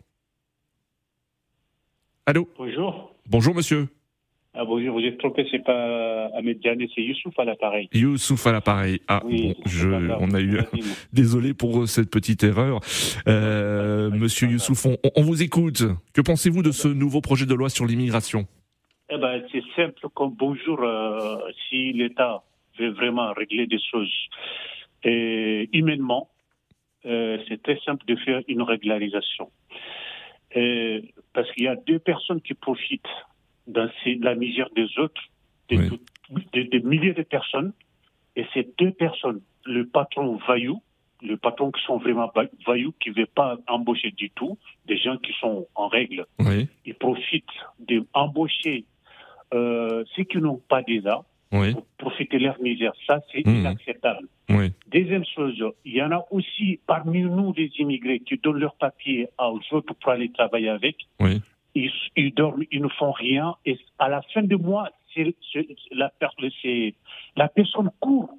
Allô? 2.27 2.49
Bonjour. 2.57 3.14
Bonjour 3.31 3.55
monsieur. 3.55 3.89
Ah 4.57 4.65
bonjour, 4.65 4.93
vous 4.95 5.05
êtes 5.05 5.19
trompé, 5.19 5.45
c'est 5.51 5.65
pas 5.65 6.27
Ahmed 6.37 6.61
Diané, 6.61 6.89
c'est 6.95 7.03
Youssouf 7.03 7.37
à 7.41 7.45
l'appareil. 7.45 7.89
Youssouf 7.93 8.47
à 8.47 8.53
l'appareil. 8.53 9.01
Ah 9.09 9.21
bon, 9.21 9.53
je, 9.67 9.89
on 10.21 10.31
a 10.33 10.41
eu. 10.41 10.59
Désolé 11.13 11.55
pour 11.55 11.89
cette 11.89 12.09
petite 12.09 12.45
erreur. 12.45 12.79
Euh, 13.27 14.11
monsieur 14.11 14.47
Youssouf, 14.49 14.87
on, 14.87 14.97
on, 15.17 15.23
vous 15.23 15.43
écoute. 15.43 15.83
Que 16.13 16.21
pensez-vous 16.21 16.63
de 16.63 16.71
ce 16.71 16.87
nouveau 16.87 17.21
projet 17.21 17.47
de 17.47 17.55
loi 17.55 17.69
sur 17.69 17.85
l'immigration? 17.85 18.47
Eh 19.11 19.19
ben, 19.19 19.43
c'est 19.51 19.63
simple 19.75 20.07
comme 20.15 20.35
bonjour 20.39 20.81
euh, 20.83 21.37
si 21.69 21.93
l'État 21.93 22.45
veut 22.79 22.91
vraiment 22.93 23.33
régler 23.33 23.67
des 23.67 23.81
choses 23.91 24.13
et 25.03 25.69
humainement. 25.73 26.31
euh, 27.07 27.39
c'est 27.49 27.61
très 27.61 27.79
simple 27.85 28.05
de 28.07 28.15
faire 28.17 28.41
une 28.47 28.63
régularisation. 28.63 29.51
Parce 31.33 31.51
qu'il 31.53 31.65
y 31.65 31.69
a 31.69 31.77
deux 31.77 31.99
personnes 31.99 32.41
qui 32.41 32.55
profitent 32.55 33.03
dans 33.67 33.89
ces- 34.03 34.17
la 34.17 34.35
misère 34.35 34.69
des 34.77 34.87
autres, 34.99 35.21
des, 35.69 35.79
Oui. 35.79 36.01
des- 36.53 36.65
des 36.65 36.81
milliers 36.81 37.13
de 37.15 37.23
personnes. 37.23 37.73
Et 38.37 38.45
ces 38.55 38.69
deux 38.79 38.91
personnes, 38.93 39.41
le 39.65 39.87
patron 39.87 40.37
vaillou, 40.47 40.81
le 41.23 41.37
patron 41.37 41.71
qui 41.71 41.83
sont 41.85 41.97
vraiment 41.99 42.31
va- 42.35 42.45
vaillous, 42.67 42.93
qui 43.01 43.11
ne 43.11 43.15
veut 43.15 43.27
pas 43.27 43.57
embaucher 43.69 44.11
du 44.11 44.31
tout, 44.31 44.59
des 44.87 44.97
gens 44.99 45.17
qui 45.19 45.33
sont 45.41 45.67
en 45.75 45.89
règle, 45.89 46.27
Oui, 46.41 46.69
ils 46.85 46.95
profitent 46.95 47.45
d'embaucher 48.15 48.85
euh, 49.53 50.05
ceux 50.17 50.25
qui 50.25 50.39
n'ont 50.39 50.61
pas 50.69 50.83
déjà 50.83 51.23
oui, 51.53 51.73
pour 51.73 51.87
profiter 51.99 52.39
de 52.39 52.45
leur 52.45 52.61
misère. 52.61 52.93
Ça, 53.07 53.21
c'est 53.31 53.47
Mhm. 53.47 53.57
inacceptable. 53.61 54.27
Deuxième 54.95 55.25
chose, 55.35 55.61
il 55.85 55.95
y 55.97 56.03
en 56.03 56.13
a 56.13 56.25
aussi 56.31 56.79
parmi 56.87 57.23
nous 57.23 57.53
des 57.53 57.69
immigrés 57.81 58.21
qui 58.21 58.37
donnent 58.39 58.61
leur 58.61 58.77
papier 58.77 59.27
aux 59.41 59.59
autres 59.73 59.93
pour 59.95 60.13
aller 60.13 60.31
travailler 60.31 60.69
avec. 60.69 60.97
Oui. 61.19 61.43
Ils, 61.75 61.91
ils 62.17 62.33
dorment, 62.33 62.63
ils 62.71 62.81
ne 62.81 62.89
font 62.89 63.11
rien. 63.11 63.57
Et 63.67 63.77
à 63.99 64.09
la 64.09 64.23
fin 64.33 64.43
du 64.43 64.57
mois, 64.57 64.89
c'est, 65.13 65.35
c'est- 65.53 65.67
la, 65.91 66.11
per- 66.11 66.29
c'est- 66.63 66.95
la 67.37 67.49
personne 67.49 67.91
court 67.99 68.31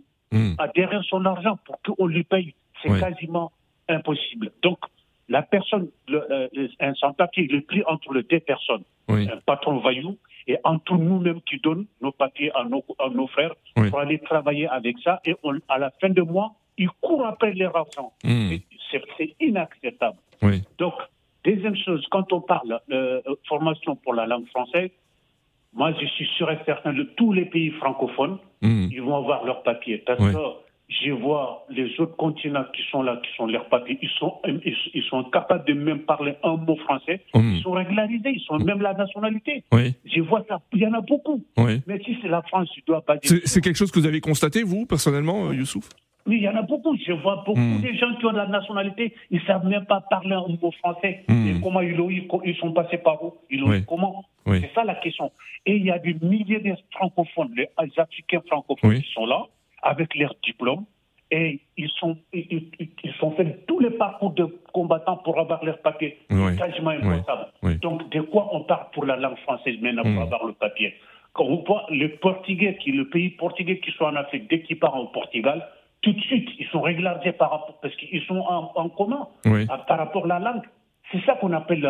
à 0.57 0.67
derrière 0.69 1.03
son 1.03 1.25
argent 1.25 1.57
pour 1.65 1.81
qu'on 1.81 2.07
lui 2.07 2.23
paye. 2.23 2.53
C'est 2.81 2.89
Oui. 2.89 2.99
quasiment 3.01 3.51
impossible. 3.89 4.51
Donc, 4.63 4.79
la 5.27 5.41
personne, 5.41 5.89
le, 6.07 6.19
euh, 6.31 6.67
un 6.79 6.93
sans-papier, 6.93 7.47
il 7.49 7.55
est 7.55 7.61
pris 7.61 7.83
entre 7.85 8.13
les 8.13 8.23
deux 8.23 8.39
personnes. 8.39 8.83
Oui. 9.09 9.27
Un 9.29 9.37
patron 9.45 9.77
vaillou 9.79 10.17
et 10.47 10.57
entre 10.63 10.95
nous-mêmes 10.97 11.41
qui 11.41 11.57
donnent 11.59 11.85
nos 12.01 12.11
papiers 12.11 12.51
à 12.55 12.63
nos, 12.65 12.83
à 12.99 13.09
nos 13.09 13.27
frères 13.27 13.53
Oui. 13.77 13.89
pour 13.89 13.99
aller 13.99 14.19
travailler 14.19 14.67
avec 14.67 14.97
ça. 15.03 15.19
Et 15.25 15.35
on- 15.43 15.59
à 15.69 15.77
la 15.79 15.91
fin 16.01 16.09
de 16.09 16.21
mois, 16.21 16.53
ils 16.77 16.89
courent 17.01 17.25
après 17.25 17.53
leur 17.53 17.75
argent. 17.75 18.11
Hmm. 18.23 18.51
C'est, 19.17 19.35
inacceptable. 19.41 20.17
Oui. 20.41 20.61
Donc, 20.77 20.93
deuxième 21.43 21.75
chose, 21.75 22.05
quand 22.11 22.31
on 22.31 22.41
parle 22.41 22.79
de 22.87 23.23
formation 23.47 23.95
pour 23.95 24.13
la 24.13 24.25
langue 24.27 24.47
française, 24.49 24.89
moi, 25.73 25.91
je 25.99 26.05
suis 26.05 26.27
sûr 26.37 26.49
et 26.51 26.59
certain 26.65 26.93
de 26.93 27.03
tous 27.03 27.33
les 27.33 27.45
pays 27.45 27.71
francophones, 27.71 28.37
Hmm. 28.61 28.87
ils 28.91 29.01
vont 29.01 29.15
avoir 29.17 29.43
leurs 29.45 29.63
papiers. 29.63 29.97
Parce 29.97 30.19
que 30.19 30.37
je 30.87 31.11
vois 31.11 31.65
les 31.69 31.99
autres 31.99 32.15
continents 32.15 32.63
qui 32.75 32.81
sont 32.91 33.01
là, 33.01 33.19
qui 33.23 33.29
sont 33.35 33.47
leurs 33.47 33.67
papiers, 33.69 33.97
ils 34.01 34.09
sont, 34.19 34.35
ils, 34.45 35.03
sont 35.09 35.23
capables 35.25 35.65
de 35.65 35.73
même 35.73 35.99
parler 35.99 36.35
un 36.43 36.57
mot 36.57 36.75
français. 36.77 37.21
Ils 37.33 37.61
sont 37.61 37.71
régularisés, 37.71 38.31
ils 38.35 38.41
sont 38.41 38.57
même 38.59 38.81
la 38.81 38.93
nationalité. 38.93 39.63
Oui, 39.71 39.93
Je 40.05 40.21
vois 40.21 40.43
ça, 40.47 40.59
il 40.73 40.79
y 40.81 40.87
en 40.87 40.93
a 40.93 41.01
beaucoup. 41.01 41.43
oui. 41.57 41.81
Mais 41.87 41.99
si 42.03 42.17
c'est 42.21 42.27
la 42.27 42.41
France, 42.43 42.69
tu 42.73 42.81
dois 42.85 43.01
pas 43.01 43.17
dire. 43.17 43.39
C'est 43.45 43.61
quelque 43.61 43.77
chose 43.77 43.91
que 43.91 43.99
vous 43.99 44.05
avez 44.05 44.21
constaté, 44.21 44.63
vous, 44.63 44.85
personnellement, 44.85 45.47
euh, 45.49 45.55
Youssouf? 45.55 45.89
Mais 46.27 46.37
il 46.37 46.41
y 46.43 46.49
en 46.49 46.55
a 46.55 46.63
beaucoup. 46.63 46.95
Je 46.97 47.11
vois 47.13 47.43
beaucoup 47.45 47.59
Hmm. 47.59 47.81
de 47.81 47.93
gens 47.93 48.15
qui 48.19 48.25
ont 48.25 48.31
la 48.31 48.47
nationalité, 48.47 49.13
ils 49.29 49.39
ne 49.41 49.45
savent 49.45 49.65
même 49.67 49.85
pas 49.85 50.01
parler 50.01 50.33
un 50.33 50.47
mot 50.59 50.71
français. 50.79 51.23
Hmm. 51.27 51.47
Et 51.47 51.61
comment 51.61 51.81
ils 51.81 51.95
l'ont 51.95 52.09
eu, 52.09 52.27
ils 52.45 52.55
sont 52.57 52.73
passés 52.73 52.97
par 52.97 53.23
où? 53.23 53.33
Ils 53.51 53.59
l'ont 53.59 53.69
Oui. 53.69 53.85
comment? 53.87 54.25
Oui. 54.47 54.59
C'est 54.61 54.71
ça 54.73 54.83
la 54.83 54.95
question. 54.95 55.31
Et 55.67 55.75
il 55.75 55.85
y 55.85 55.91
a 55.91 55.99
des 55.99 56.15
milliers 56.21 56.59
de 56.59 56.73
francophones, 56.91 57.51
les 57.55 57.69
Africains 57.97 58.41
francophones 58.47 58.89
Oui. 58.91 59.01
qui 59.03 59.11
sont 59.13 59.25
là, 59.27 59.43
avec 59.85 60.13
leurs 60.15 60.35
diplômes, 60.43 60.83
et 61.31 61.59
ils 61.77 61.89
sont, 61.99 62.17
ils, 62.33 62.69
ils- 62.79 63.13
sont 63.19 63.31
fait 63.31 63.65
tous 63.67 63.79
les 63.79 63.91
parcours 63.91 64.31
de 64.31 64.45
combattants 64.73 65.17
pour 65.17 65.39
avoir 65.39 65.63
leur 65.63 65.79
papier. 65.79 66.17
Oui. 66.29 66.37
C'est 66.51 66.57
quasiment 66.57 66.91
impossible. 66.91 67.47
Oui. 67.63 67.77
Donc, 67.77 68.09
de 68.11 68.21
quoi 68.21 68.49
on 68.51 68.61
parle 68.61 68.87
pour 68.93 69.05
la 69.05 69.15
langue 69.15 69.37
française 69.39 69.75
maintenant 69.81 70.03
pour 70.03 70.11
Hmm. 70.11 70.21
avoir 70.27 70.45
le 70.45 70.53
papier? 70.53 70.93
Quand 71.33 71.45
on 71.45 71.63
voit 71.63 71.85
le 71.89 72.09
Portugais, 72.17 72.77
qui, 72.81 72.91
le 72.91 73.09
pays 73.09 73.29
portugais 73.31 73.79
qui 73.79 73.91
sont 73.91 74.05
en 74.05 74.15
Afrique, 74.15 74.49
dès 74.49 74.61
qu'ils 74.61 74.77
partent 74.79 74.97
au 74.97 75.07
Portugal, 75.07 75.67
tout 76.01 76.13
de 76.13 76.21
suite, 76.21 76.47
ils 76.59 76.67
sont 76.67 76.81
régularisés 76.81 77.31
par 77.33 77.49
rapport, 77.51 77.79
parce 77.81 77.95
qu'ils 77.95 78.21
sont 78.23 78.37
en, 78.39 78.71
en 78.75 78.89
commun 78.89 79.27
à- 79.69 79.79
par 79.79 79.97
rapport 79.97 80.25
à 80.25 80.27
la 80.27 80.39
langue. 80.39 80.63
C'est 81.11 81.23
ça 81.25 81.33
qu'on 81.35 81.53
appelle, 81.53 81.89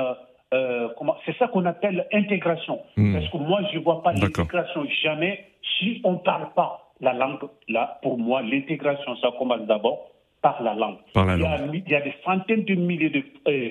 euh, 0.53 0.87
comment, 0.97 1.15
c'est 1.25 1.35
ça 1.37 1.47
qu'on 1.49 1.65
appelle 1.65 2.07
intégration. 2.13 2.79
Hmm. 2.97 3.13
Parce 3.13 3.29
que 3.29 3.37
moi, 3.37 3.59
je 3.73 3.79
vois 3.79 4.01
pas 4.01 4.13
l'intégration 4.13 4.85
jamais 5.03 5.45
si 5.77 5.99
on 6.05 6.15
parle 6.17 6.53
pas 6.55 6.84
la 7.01 7.13
langue. 7.13 7.39
Là, 7.67 7.99
pour 8.01 8.17
moi, 8.17 8.41
l'intégration, 8.41 9.15
ça 9.17 9.29
commence 9.37 9.61
d'abord 9.67 10.11
par 10.41 10.61
la 10.63 10.73
langue. 10.73 10.97
Par 11.13 11.25
la 11.25 11.35
il, 11.35 11.41
y 11.41 11.45
a, 11.45 11.57
langue. 11.57 11.81
il 11.85 11.91
y 11.91 11.95
a 11.95 12.01
des 12.01 12.13
centaines 12.23 12.63
de 12.65 12.75
milliers 12.75 13.09
de 13.09 13.23
euh, 13.47 13.69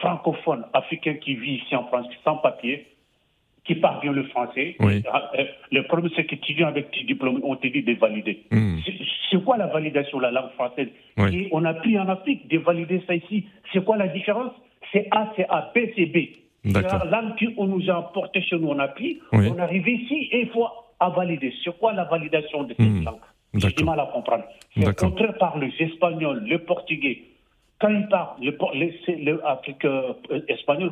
francophones 0.00 0.64
africains 0.72 1.14
qui 1.14 1.34
vivent 1.34 1.62
ici 1.64 1.76
en 1.76 1.84
France 1.86 2.06
sans 2.24 2.36
papier, 2.36 2.86
qui 3.64 3.74
parlent 3.76 4.00
bien 4.00 4.12
le 4.12 4.24
français. 4.24 4.76
Oui. 4.80 5.02
Euh, 5.38 5.44
le 5.70 5.82
problème, 5.84 6.10
c'est 6.16 6.24
qu'étudiants 6.24 6.68
avec 6.68 6.90
tes 6.90 7.04
diplômes, 7.04 7.40
on 7.44 7.56
te 7.56 7.66
dit 7.66 7.82
de 7.82 7.94
valider. 7.94 8.42
Hmm. 8.50 8.78
C'est- 8.84 8.92
quoi 9.44 9.56
la 9.56 9.66
validation 9.66 10.18
de 10.18 10.24
la 10.24 10.30
langue 10.30 10.50
française? 10.52 10.88
Oui. 11.16 11.34
Et 11.36 11.48
on 11.52 11.64
a 11.64 11.72
pris 11.74 11.98
en 11.98 12.06
Afrique 12.08 12.48
de 12.48 12.58
valider 12.58 13.02
ça 13.06 13.14
ici. 13.14 13.46
C'est 13.72 13.82
quoi 13.82 13.96
la 13.96 14.08
différence? 14.08 14.52
C'est 14.92 15.08
A, 15.10 15.32
c'est 15.36 15.46
A, 15.48 15.72
B, 15.74 15.78
c'est 15.96 16.04
B. 16.06 16.16
La 16.64 17.04
langue 17.06 17.54
qu'on 17.56 17.66
nous 17.66 17.90
a 17.90 17.96
apportée 17.96 18.42
chez 18.42 18.56
nous, 18.58 18.68
on 18.68 18.78
a 18.78 18.88
pris, 18.88 19.20
Oui. 19.32 19.48
on 19.52 19.58
arrive 19.58 19.88
ici 19.88 20.28
et 20.32 20.42
il 20.42 20.48
faut 20.50 20.66
à 21.04 21.08
valider. 21.10 21.52
C'est 21.64 21.76
quoi 21.78 21.92
la 21.92 22.04
validation 22.04 22.62
de 22.64 22.74
cette 22.78 22.86
Hmm. 22.86 23.04
langue 23.04 23.20
J'ai 23.54 23.70
du 23.78 23.84
mal 23.84 24.00
à 24.00 24.06
comprendre. 24.14 24.44
C'est 24.74 24.96
contraire 24.98 25.36
par 25.38 25.58
les 25.58 25.72
Espagnols, 25.86 26.42
le 26.52 26.58
Portugais. 26.70 27.16
Quand 27.80 27.88
ils 28.00 28.06
parlent, 28.08 28.36
le, 28.40 28.52
le, 28.82 29.24
le 29.28 29.46
Afrique 29.46 29.84
euh, 29.84 30.14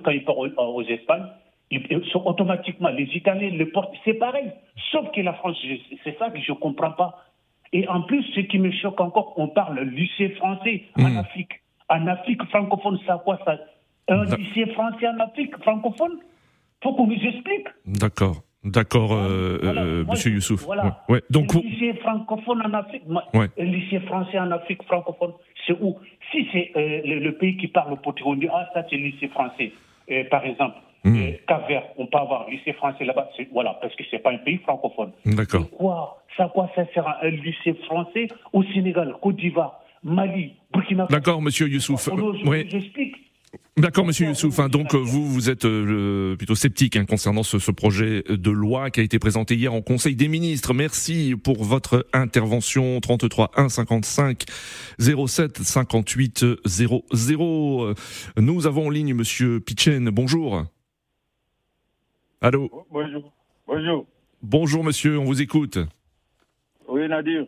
quand 0.04 0.10
ils 0.10 0.24
parlent 0.24 0.52
aux, 0.56 0.62
aux 0.78 0.82
Espagnes, 0.82 1.26
ils, 1.70 1.86
sont 2.12 2.24
automatiquement, 2.26 2.88
les 2.88 3.08
Italiens, 3.20 3.50
le 3.62 3.70
Port, 3.70 3.92
c'est 4.04 4.14
pareil. 4.14 4.50
Sauf 4.90 5.10
que 5.14 5.20
la 5.20 5.34
France, 5.34 5.56
c'est 6.04 6.18
ça 6.18 6.30
que 6.30 6.40
je 6.40 6.50
ne 6.52 6.56
comprends 6.56 6.90
pas. 6.90 7.10
Et 7.72 7.86
en 7.88 8.02
plus, 8.02 8.24
ce 8.34 8.40
qui 8.40 8.58
me 8.58 8.72
choque 8.72 9.00
encore, 9.00 9.34
on 9.36 9.46
parle 9.48 9.78
lycée 9.82 10.30
français 10.30 10.82
en 10.98 11.08
Hmm. 11.10 11.18
Afrique. 11.18 11.52
En 11.88 12.06
Afrique 12.08 12.42
francophone, 12.52 12.98
ça 13.06 13.20
quoi 13.24 13.38
ça? 13.44 13.56
Un 14.08 14.24
lycée 14.36 14.66
français 14.74 15.06
en 15.08 15.18
Afrique 15.20 15.56
francophone? 15.62 16.18
Faut 16.82 16.94
qu'on 16.94 17.06
nous 17.06 17.22
explique. 17.32 17.68
D'accord. 17.86 18.36
D'accord, 18.64 19.12
euh, 19.14 19.58
Voilà, 19.62 19.82
euh, 19.82 20.04
moi, 20.04 20.14
monsieur 20.14 20.32
Youssouf. 20.32 20.64
Voilà. 20.64 21.02
Ouais. 21.08 21.22
Donc, 21.30 21.54
lycée 21.54 21.94
francophone 21.94 22.60
en 22.62 22.74
Afrique, 22.74 23.02
Ouais. 23.32 23.48
un 23.58 23.64
lycée 23.64 24.00
français 24.00 24.38
en 24.38 24.50
Afrique 24.50 24.82
francophone, 24.84 25.32
c'est 25.66 25.76
où? 25.80 25.96
Si 26.30 26.46
c'est 26.52 26.70
euh, 26.76 27.00
le, 27.04 27.20
le 27.20 27.32
pays 27.36 27.56
qui 27.56 27.68
parle 27.68 27.92
au 27.94 27.96
portugais, 27.96 28.28
on 28.28 28.34
dit 28.36 28.48
ah 28.52 28.68
ça 28.74 28.84
c'est 28.90 28.96
le 28.96 29.04
lycée 29.08 29.28
français. 29.28 29.72
Euh, 30.10 30.24
par 30.30 30.44
exemple, 30.44 30.76
euh, 31.06 31.32
Cap-Vert, 31.48 31.84
on 31.96 32.06
peut 32.06 32.18
avoir 32.18 32.46
un 32.46 32.50
lycée 32.50 32.74
français 32.74 33.04
là-bas, 33.04 33.30
voilà, 33.52 33.78
parce 33.80 33.94
que 33.96 34.04
c'est 34.10 34.18
pas 34.18 34.30
un 34.32 34.38
pays 34.38 34.58
francophone. 34.58 35.12
D'accord. 35.24 35.68
Quoi? 35.70 36.22
Ça 36.36 36.50
quoi 36.52 36.70
ça 36.76 36.84
sert 36.92 37.08
un 37.22 37.30
lycée 37.30 37.72
français 37.86 38.28
au 38.52 38.62
Sénégal, 38.64 39.14
Côte 39.22 39.36
d'Ivoire, 39.36 39.80
Mali, 40.04 40.52
Burkina 40.72 41.06
Faso? 41.06 41.16
D'accord, 41.18 41.40
monsieur 41.40 41.66
Youssouf. 41.66 42.08
J'explique. 42.68 43.16
D'accord, 43.76 44.04
monsieur 44.04 44.26
Youssouf. 44.26 44.58
hein, 44.58 44.68
donc, 44.68 44.94
euh, 44.94 44.98
vous, 44.98 45.26
vous 45.26 45.48
êtes 45.48 45.64
euh, 45.64 46.36
plutôt 46.36 46.54
sceptique 46.54 46.96
hein, 46.96 47.06
concernant 47.06 47.42
ce, 47.42 47.58
ce 47.58 47.70
projet 47.70 48.22
de 48.28 48.50
loi 48.50 48.90
qui 48.90 49.00
a 49.00 49.02
été 49.02 49.18
présenté 49.18 49.54
hier 49.54 49.72
en 49.72 49.80
Conseil 49.80 50.16
des 50.16 50.28
ministres. 50.28 50.74
Merci 50.74 51.34
pour 51.42 51.64
votre 51.64 52.06
intervention. 52.12 53.00
33 53.00 53.52
1 53.56 53.68
55 53.68 54.44
07 54.98 55.58
58 55.58 56.44
00. 56.66 57.84
Euh, 57.84 57.94
Nous 58.36 58.66
avons 58.66 58.88
en 58.88 58.90
ligne 58.90 59.14
monsieur 59.14 59.60
Pichen. 59.60 60.10
Bonjour. 60.10 60.64
Allô? 62.42 62.70
Bonjour. 62.90 63.32
Bonjour. 63.66 64.06
Bonjour, 64.42 64.84
monsieur. 64.84 65.18
On 65.18 65.24
vous 65.24 65.40
écoute. 65.40 65.78
Oui, 66.88 67.06
Nadir. 67.08 67.46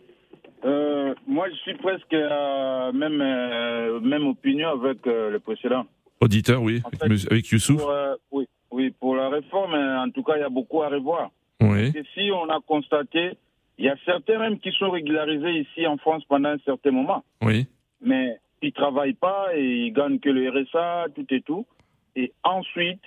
Euh, 0.64 1.14
moi, 1.26 1.48
je 1.50 1.56
suis 1.56 1.74
presque 1.74 2.14
à 2.14 2.92
même, 2.92 3.20
euh, 3.20 4.00
même 4.00 4.26
opinion 4.28 4.68
avec 4.70 5.04
euh, 5.06 5.30
le 5.30 5.40
précédent. 5.40 5.84
Auditeur, 6.22 6.62
oui, 6.62 6.80
En 6.84 6.88
avec, 6.88 7.00
fait, 7.00 7.08
monsieur- 7.08 7.32
avec 7.32 7.46
Youssouf. 7.48 7.78
Pour, 7.80 7.90
euh, 7.90 8.14
oui, 8.30 8.46
oui, 8.70 8.90
pour 9.00 9.16
la 9.16 9.28
réforme, 9.28 9.74
euh, 9.74 9.98
en 10.04 10.10
tout 10.10 10.22
cas, 10.22 10.36
il 10.36 10.40
y 10.40 10.44
a 10.44 10.48
beaucoup 10.48 10.82
à 10.82 10.88
revoir. 10.88 11.30
Oui. 11.60 11.90
Et 11.94 12.02
si 12.14 12.30
on 12.32 12.48
a 12.48 12.60
constaté, 12.66 13.32
il 13.78 13.84
y 13.86 13.88
a 13.88 13.96
certains 14.04 14.38
même 14.38 14.58
qui 14.60 14.70
sont 14.72 14.90
régularisés 14.90 15.60
ici 15.60 15.86
en 15.86 15.96
France 15.96 16.22
pendant 16.28 16.50
un 16.50 16.58
certain 16.64 16.92
moment, 16.92 17.24
Oui. 17.42 17.66
mais 18.00 18.36
ils 18.62 18.66
ne 18.68 18.70
travaillent 18.72 19.14
pas 19.14 19.48
et 19.56 19.64
ils 19.86 19.92
gagnent 19.92 20.20
que 20.20 20.28
le 20.30 20.48
RSA, 20.50 21.06
tout 21.14 21.26
et 21.34 21.40
tout. 21.42 21.66
Et 22.14 22.32
ensuite, 22.44 23.02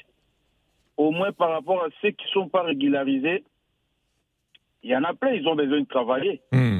au 0.97 1.11
moins 1.11 1.31
par 1.31 1.51
rapport 1.51 1.83
à 1.83 1.87
ceux 2.01 2.11
qui 2.11 2.25
ne 2.25 2.31
sont 2.31 2.49
pas 2.49 2.63
régularisés, 2.63 3.43
il 4.83 4.89
y 4.91 4.95
en 4.97 5.03
a 5.05 5.13
plein, 5.13 5.31
ils 5.31 5.47
ont 5.47 5.55
besoin 5.55 5.79
de 5.79 5.85
travailler. 5.87 6.41
Hmm. 6.51 6.74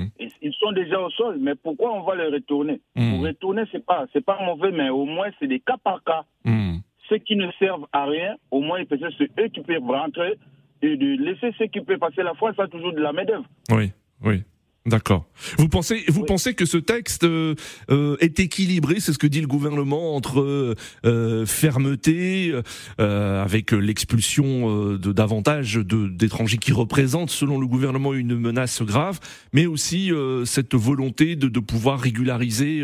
Ils 0.45 0.53
sont 0.53 0.71
déjà 0.73 1.01
au 1.01 1.09
sol, 1.09 1.37
mais 1.41 1.55
pourquoi 1.55 1.91
on 1.91 2.03
va 2.03 2.15
les 2.15 2.27
retourner 2.27 2.79
Hmm. 2.95 3.09
Pour 3.09 3.21
retourner, 3.25 3.63
c'est 3.71 3.83
pas, 3.83 4.05
c'est 4.13 4.23
pas 4.23 4.37
mauvais, 4.45 4.71
mais 4.71 4.89
au 4.89 5.05
moins 5.05 5.29
c'est 5.39 5.47
des 5.47 5.59
cas 5.59 5.77
par 5.83 6.03
cas. 6.03 6.23
Hmm. 6.43 6.77
Ceux 7.09 7.17
qui 7.17 7.35
ne 7.35 7.49
servent 7.57 7.87
à 7.91 8.05
rien, 8.05 8.35
au 8.51 8.61
moins 8.61 8.85
peut-être 8.85 9.15
c'est 9.17 9.31
eux 9.41 9.47
qui 9.47 9.61
peuvent 9.61 9.83
rentrer 9.83 10.37
et 10.83 10.97
de 10.97 11.23
laisser 11.23 11.51
ceux 11.57 11.65
qui 11.65 11.81
peuvent 11.81 11.97
passer 11.97 12.21
la 12.21 12.35
foi, 12.35 12.53
ça 12.53 12.67
toujours 12.67 12.93
de 12.93 13.01
la 13.01 13.11
main 13.11 13.25
d'œuvre. 13.25 13.45
Oui. 13.71 13.91
Oui. 14.23 14.43
D'accord. 14.85 15.25
Vous 15.57 15.67
pensez, 15.67 16.03
vous 16.09 16.25
pensez 16.25 16.53
que 16.53 16.65
ce 16.65 16.77
texte 16.77 17.23
euh, 17.23 17.55
euh, 17.89 18.17
est 18.19 18.39
équilibré, 18.39 18.99
c'est 18.99 19.13
ce 19.13 19.17
que 19.17 19.25
dit 19.25 19.41
le 19.41 19.47
gouvernement, 19.47 20.15
entre 20.15 20.75
euh, 21.05 21.45
fermeté, 21.47 22.53
avec 22.99 23.71
l'expulsion 23.71 24.95
de 24.97 25.11
davantage 25.11 25.77
d'étrangers 25.77 26.57
qui 26.57 26.71
représentent, 26.71 27.31
selon 27.31 27.59
le 27.59 27.65
gouvernement, 27.65 28.13
une 28.13 28.37
menace 28.37 28.83
grave, 28.83 29.19
mais 29.53 29.65
aussi 29.65 30.11
cette 30.45 30.75
volonté 30.75 31.35
de, 31.35 31.47
de 31.47 31.59
pouvoir 31.59 31.99
régulariser 31.99 32.83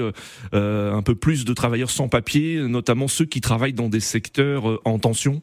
un 0.52 1.02
peu 1.04 1.16
plus 1.16 1.46
de 1.46 1.54
travailleurs 1.54 1.90
sans 1.90 2.08
papier, 2.08 2.62
notamment 2.68 3.08
ceux 3.08 3.26
qui 3.26 3.42
travaillent 3.42 3.74
dans 3.74 3.90
des 3.90 4.00
secteurs 4.00 4.80
en 4.86 5.00
tension? 5.00 5.42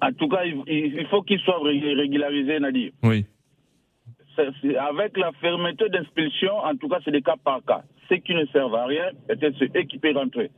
En 0.00 0.12
tout 0.12 0.28
cas, 0.28 0.44
il 0.44 1.06
faut 1.10 1.22
qu'ils 1.22 1.40
soient 1.40 1.60
régularisés, 1.62 2.60
Nadir. 2.60 2.92
Oui 3.02 3.26
avec 4.38 5.16
la 5.16 5.32
fermeté 5.40 5.88
d'expulsion, 5.88 6.56
en 6.56 6.76
tout 6.76 6.88
cas, 6.88 6.98
c'est 7.04 7.10
des 7.10 7.22
cas 7.22 7.36
par 7.42 7.60
cas. 7.66 7.82
Ceux 8.08 8.16
qui 8.16 8.34
ne 8.34 8.46
servent 8.46 8.74
à 8.74 8.86
rien, 8.86 9.10
peut-être 9.28 9.56
ceux 9.58 9.66
qui 9.66 9.98
peuvent 9.98 10.16
rentrer. 10.16 10.50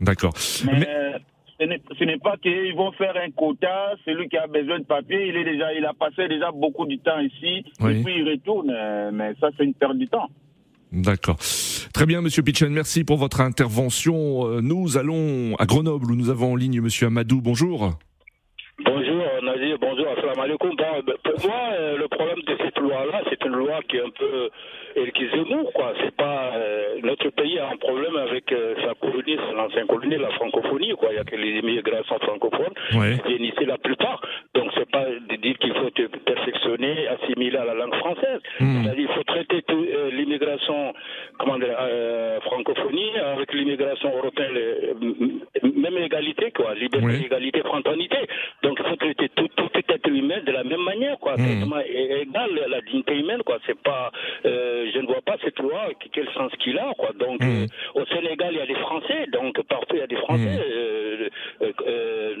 D'accord. 0.00 0.34
Mais, 0.66 1.14
ce 1.58 2.04
n'est 2.04 2.18
pas 2.18 2.36
qu'ils 2.36 2.74
vont 2.74 2.92
faire 2.92 3.14
un 3.16 3.30
quota, 3.30 3.94
celui 4.04 4.28
qui 4.28 4.36
a 4.36 4.46
besoin 4.46 4.80
de 4.80 4.84
papier, 4.84 5.28
il 5.28 5.36
est 5.36 5.44
déjà, 5.44 5.72
il 5.72 5.84
a 5.86 5.92
passé 5.94 6.28
déjà 6.28 6.50
beaucoup 6.50 6.84
de 6.86 6.96
temps 6.96 7.20
ici, 7.20 7.64
et 7.80 8.02
puis 8.02 8.18
il 8.18 8.28
retourne. 8.28 8.72
Mais 9.12 9.34
ça, 9.40 9.50
c'est 9.56 9.64
une 9.64 9.74
perte 9.74 9.96
de 9.96 10.06
temps. 10.06 10.28
D'accord. 10.94 11.36
Très 11.92 12.06
bien, 12.06 12.20
Monsieur 12.20 12.42
Pichen, 12.42 12.72
merci 12.72 13.04
pour 13.04 13.16
votre 13.16 13.40
intervention. 13.40 14.46
Euh, 14.46 14.60
nous 14.60 14.96
allons 14.96 15.56
à 15.58 15.66
Grenoble 15.66 16.12
où 16.12 16.16
nous 16.16 16.30
avons 16.30 16.52
en 16.52 16.56
ligne 16.56 16.80
Monsieur 16.80 17.08
Amadou. 17.08 17.40
Bonjour. 17.40 17.98
Bonjour 18.84 19.13
bonjour, 20.44 20.72
assalamu 20.72 20.74
alaikum. 20.74 20.76
Ben, 21.06 21.14
pour 21.22 21.46
moi, 21.46 21.60
euh, 21.72 21.96
le 21.96 22.08
problème 22.08 22.40
de 22.46 22.56
cette 22.62 22.78
loi-là, 22.78 23.22
c'est 23.30 23.44
une 23.44 23.56
loi 23.56 23.80
qui 23.88 23.96
est 23.96 24.02
un 24.02 24.10
peu 24.10 24.50
Zemmour, 25.34 25.72
quoi. 25.72 25.92
C'est 26.00 26.14
pas 26.14 26.52
euh, 26.54 27.00
notre 27.02 27.30
pays 27.30 27.58
a 27.58 27.68
un 27.70 27.76
problème 27.76 28.16
avec 28.16 28.52
euh, 28.52 28.74
sa 28.84 28.94
colonie, 28.94 29.36
l'ancienne 29.54 29.86
colonie, 29.86 30.16
la 30.16 30.30
francophonie, 30.30 30.92
quoi. 30.92 31.08
Il 31.12 31.16
y 31.16 31.18
a 31.18 31.24
que 31.24 31.36
les 31.36 31.58
immigrations 31.58 32.18
francophones 32.18 32.74
qui 32.90 32.98
viennent 32.98 33.44
ici 33.44 33.64
la 33.64 33.78
plupart. 33.78 34.20
Donc 34.54 34.70
c'est 34.74 34.88
pas 34.90 35.06
de 35.06 35.36
dire 35.36 35.58
qu'il 35.58 35.74
faut 35.74 35.90
te 35.90 36.02
perfectionner, 36.02 37.08
assimiler 37.08 37.56
à 37.56 37.64
la 37.64 37.74
langue 37.74 37.94
française. 37.96 38.40
Hmm. 38.60 38.84
Il 38.96 39.08
faut 39.08 39.24
traiter 39.24 39.64
euh, 39.70 40.10
l'immigration, 40.10 40.94
comment 41.38 41.58
dire, 41.58 41.76
francophonie 42.42 43.16
avec 43.18 43.52
l'immigration 43.52 44.16
européenne, 44.16 44.52
même 45.62 45.98
égalité, 45.98 46.50
quoi. 46.52 46.74
Liberté, 46.74 47.26
égalité, 47.26 47.60
fraternité. 47.60 48.18
Donc 48.62 48.78
il 48.78 48.90
faut 48.90 48.96
traiter 48.96 49.28
tout, 49.30 49.48
tout 49.56 49.70
être 49.74 50.08
humain 50.08 50.33
de 50.40 50.52
la 50.52 50.64
même 50.64 50.82
manière, 50.82 51.18
quoi. 51.18 51.36
Mmh. 51.36 51.74
égal 52.22 52.50
la 52.68 52.80
dignité 52.82 53.16
humaine, 53.16 53.42
quoi. 53.44 53.58
C'est 53.66 53.78
pas, 53.80 54.10
je 54.44 54.98
ne 54.98 55.06
vois 55.06 55.22
pas 55.22 55.36
cette 55.44 55.58
loi, 55.58 55.88
quel 56.12 56.28
sens 56.32 56.52
qu'il 56.58 56.78
a. 56.78 56.92
Quoi. 56.98 57.10
Donc, 57.18 57.42
mmh. 57.42 57.64
euh, 57.64 58.00
au 58.00 58.04
Sénégal, 58.06 58.52
il 58.52 58.58
y 58.58 58.60
a 58.60 58.66
des 58.66 58.80
Français, 58.80 59.26
donc 59.32 59.60
partout, 59.62 59.96
il 59.96 60.00
y 60.00 60.02
a 60.02 60.06
des 60.06 60.16
Français. 60.16 60.44
Mmh. 60.44 61.28
Euh, 61.62 61.72
euh, 61.86 62.34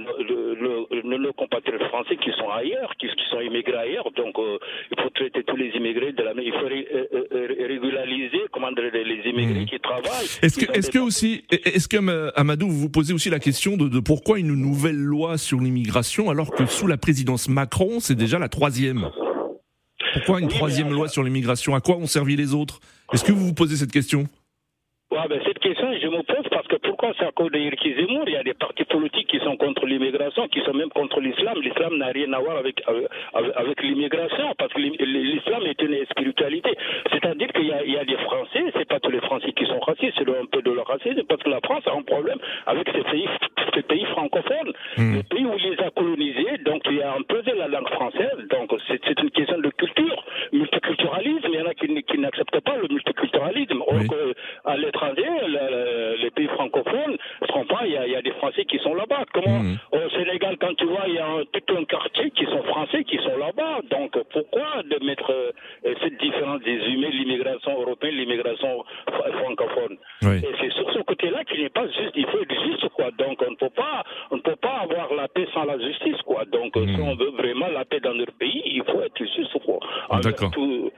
nos 1.04 1.32
compatriotes 1.32 1.82
français 1.84 2.16
qui 2.16 2.30
sont 2.32 2.50
ailleurs, 2.50 2.92
qui, 2.98 3.06
sont 3.30 3.40
immigrés 3.40 3.76
ailleurs. 3.76 4.10
Donc, 4.16 4.34
il 4.38 5.00
faut 5.00 5.10
traiter 5.10 5.42
tous 5.44 5.56
les 5.56 5.68
immigrés 5.70 6.12
de 6.12 6.22
la 6.22 6.34
même. 6.34 6.44
Il 6.44 6.52
faut 6.52 6.66
régulariser 6.66 8.40
comment 8.52 8.70
les 8.70 9.30
immigrés 9.30 9.62
mmh. 9.62 9.66
qui 9.66 9.80
travaillent. 9.80 10.28
Est-ce 10.42 10.58
que, 10.58 10.76
est-ce 10.76 10.90
que 10.90 10.98
aussi, 10.98 11.44
est-ce 11.50 11.88
que 11.88 11.96
Amadou, 12.38 12.68
vous 12.68 12.80
vous 12.80 12.90
posez 12.90 13.14
aussi 13.14 13.30
la 13.30 13.38
question 13.38 13.76
de, 13.76 13.88
de 13.88 14.00
pourquoi 14.00 14.38
une 14.38 14.54
nouvelle 14.54 14.96
loi 14.96 15.38
sur 15.38 15.60
l'immigration 15.60 16.30
alors 16.30 16.50
que 16.50 16.66
sous 16.66 16.86
la 16.86 16.96
présidence 16.96 17.48
Macron, 17.48 17.83
c'est 18.00 18.14
déjà 18.14 18.38
la 18.38 18.48
troisième. 18.48 19.10
Pourquoi 20.14 20.40
une 20.40 20.48
troisième 20.48 20.90
loi 20.90 21.08
sur 21.08 21.22
l'immigration? 21.22 21.74
À 21.74 21.80
quoi 21.80 21.96
ont 21.96 22.06
servi 22.06 22.36
les 22.36 22.54
autres? 22.54 22.80
Est-ce 23.12 23.24
que 23.24 23.32
vous 23.32 23.46
vous 23.46 23.54
posez 23.54 23.76
cette 23.76 23.92
question? 23.92 24.28
Ouais, 25.14 25.28
ben 25.28 25.40
Cette 25.46 25.58
question, 25.58 25.88
je 26.00 26.08
me 26.08 26.22
pose 26.22 26.48
parce 26.50 26.66
que 26.66 26.76
pourquoi 26.76 27.12
c'est 27.18 27.24
à 27.24 27.32
cause 27.32 27.50
de 27.50 27.58
Zemmour? 27.58 28.24
Il 28.26 28.32
y 28.32 28.36
a 28.36 28.42
des 28.42 28.54
partis 28.54 28.84
politiques 28.84 29.28
qui 29.28 29.38
sont 29.40 29.56
contre 29.56 29.86
l'immigration, 29.86 30.48
qui 30.48 30.60
sont 30.60 30.74
même 30.74 30.90
contre 30.90 31.20
l'islam. 31.20 31.60
L'islam 31.60 31.96
n'a 31.96 32.08
rien 32.08 32.32
à 32.32 32.40
voir 32.40 32.56
avec, 32.58 32.82
avec, 33.54 33.82
l'immigration 33.82 34.54
parce 34.58 34.72
que 34.72 34.80
l'islam 34.80 35.62
est 35.66 35.80
une 35.82 36.04
spiritualité. 36.06 36.76
C'est-à-dire 37.12 37.48
qu'il 37.52 37.64
y, 37.64 37.92
y, 37.92 37.98
a 37.98 38.04
des 38.04 38.16
Français, 38.18 38.64
c'est 38.76 38.88
pas 38.88 39.00
tous 39.00 39.10
les 39.10 39.20
Français 39.20 39.52
qui 39.52 39.66
sont 39.66 39.80
racistes, 39.80 40.14
c'est 40.18 40.28
un 40.28 40.46
peu 40.50 40.62
de 40.62 40.70
leur 40.70 40.86
racisme, 40.86 41.22
parce 41.28 41.42
que 41.42 41.50
la 41.50 41.60
France 41.60 41.84
a 41.86 41.92
un 41.92 42.02
problème 42.02 42.38
avec 42.66 42.88
ces 42.94 43.02
pays, 43.02 43.28
ces 43.74 43.82
pays 43.82 44.04
francophones, 44.06 44.72
hmm. 44.96 45.14
les 45.16 45.22
pays 45.22 45.44
où 45.44 45.54
il 45.58 45.70
les 45.70 45.80
a 45.80 45.90
colonisés, 45.90 46.58
donc 46.64 46.82
il 46.90 46.96
y 46.96 47.02
a 47.02 47.14
imposé 47.14 47.52
la 47.56 47.68
langue 47.68 47.88
française, 47.88 48.38
donc 48.50 48.72
c'est 48.88 49.20
une 49.20 49.30
question 49.30 49.58
de 49.58 49.70
culture, 49.70 50.24
multiculturalisme, 50.52 51.48
il 51.52 51.54
y 51.54 51.62
en 51.62 51.66
a 51.66 51.74
qui, 51.74 52.02
qui 52.02 52.18
n'acceptent 52.18 52.60
pas 52.60 52.76
le 52.76 52.88
multiculturalisme. 52.88 53.82
Oui. 53.90 54.08
à 54.64 54.76
les 55.12 56.30
pays 56.30 56.48
francophones, 56.48 57.16
je 57.42 57.52
comprends, 57.52 57.84
il 57.84 57.92
y, 57.92 57.96
a, 57.96 58.06
il 58.06 58.12
y 58.12 58.16
a 58.16 58.22
des 58.22 58.32
Français 58.32 58.64
qui 58.64 58.78
sont 58.78 58.94
là-bas. 58.94 59.24
Comment 59.32 59.60
hmm. 59.60 59.78
Au 59.92 60.10
Sénégal, 60.10 60.56
quand 60.60 60.74
tu 60.74 60.86
vois, 60.86 61.04
il 61.06 61.14
y 61.14 61.18
a 61.18 61.42
tout 61.52 61.76
un 61.76 61.84
quartier 61.84 62.30
qui 62.30 62.44
sont 62.46 62.62
français 62.64 63.04
qui 63.04 63.16
sont 63.18 63.36
là-bas. 63.36 63.80
Donc 63.90 64.16
pourquoi 64.32 64.82
de 64.82 65.04
mettre 65.04 65.30
euh, 65.30 65.94
cette 66.02 66.18
différence 66.20 66.60
des 66.62 66.76
humains, 66.76 67.10
l'immigration 67.10 67.80
européenne, 67.80 68.14
l'immigration 68.14 68.84
francophone? 69.08 69.96
Et 70.22 70.54
c'est 70.60 70.72
sur 70.72 70.92
ce 70.92 71.00
côté-là 71.00 71.44
qu'il 71.44 71.62
n'est 71.62 71.68
pas 71.68 71.86
juste, 71.86 72.14
il 72.14 72.26
faut 72.26 72.40
être 72.40 72.64
juste, 72.64 72.88
quoi. 72.90 73.10
Donc 73.18 73.42
on 73.46 73.50
ne 73.50 73.56
peut 73.56 73.74
pas, 73.74 74.04
on 74.30 74.36
ne 74.36 74.40
peut 74.42 74.56
pas 74.56 74.80
avoir 74.82 75.12
la 75.14 75.28
paix 75.28 75.46
sans 75.52 75.64
la 75.64 75.78
justice, 75.78 76.20
quoi. 76.22 76.44
Donc 76.46 76.72
si 76.74 76.80
hmm. 76.80 77.08
on 77.08 77.14
veut 77.16 77.30
vraiment 77.30 77.68
la 77.68 77.84
paix 77.84 78.00
dans 78.00 78.14
notre 78.14 78.34
pays, 78.34 78.62
il 78.64 78.82
faut 78.84 79.02
être 79.02 79.18
juste, 79.18 79.58
quoi. 79.64 79.80
D'accord. 80.22 80.50
Tout, 80.52 80.90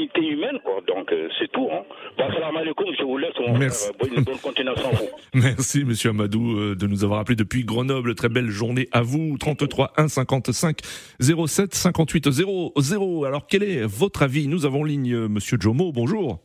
dignité 0.00 0.26
humaine, 0.26 0.58
quoi. 0.64 0.80
Donc 0.86 1.12
euh, 1.12 1.28
c'est 1.38 1.50
tout. 1.52 1.68
Hein. 1.70 1.82
Salam 2.16 2.56
alaikum, 2.56 2.86
je 2.98 3.04
vous 3.04 3.18
laisse. 3.18 3.32
Merci. 3.58 3.88
Frère. 3.98 4.10
Bonne, 4.14 4.24
bonne 4.24 4.38
continuation 4.38 4.88
à 4.88 4.94
vous. 4.94 5.08
Merci, 5.34 5.84
Monsieur 5.84 6.10
Amadou, 6.10 6.56
euh, 6.56 6.74
de 6.74 6.86
nous 6.86 7.04
avoir 7.04 7.20
appelé 7.20 7.36
depuis 7.36 7.64
Grenoble. 7.64 8.14
Très 8.14 8.28
belle 8.28 8.48
journée 8.48 8.88
à 8.92 9.02
vous. 9.02 9.36
33 9.38 9.92
1 9.96 10.08
55 10.08 10.78
07 11.20 11.74
58 11.74 12.30
00. 12.30 13.24
Alors 13.24 13.46
quel 13.46 13.62
est 13.62 13.84
votre 13.84 14.22
avis? 14.22 14.48
Nous 14.48 14.66
avons 14.66 14.84
ligne 14.84 15.12
euh, 15.12 15.28
Monsieur 15.28 15.58
Jomo. 15.60 15.92
Bonjour. 15.92 16.40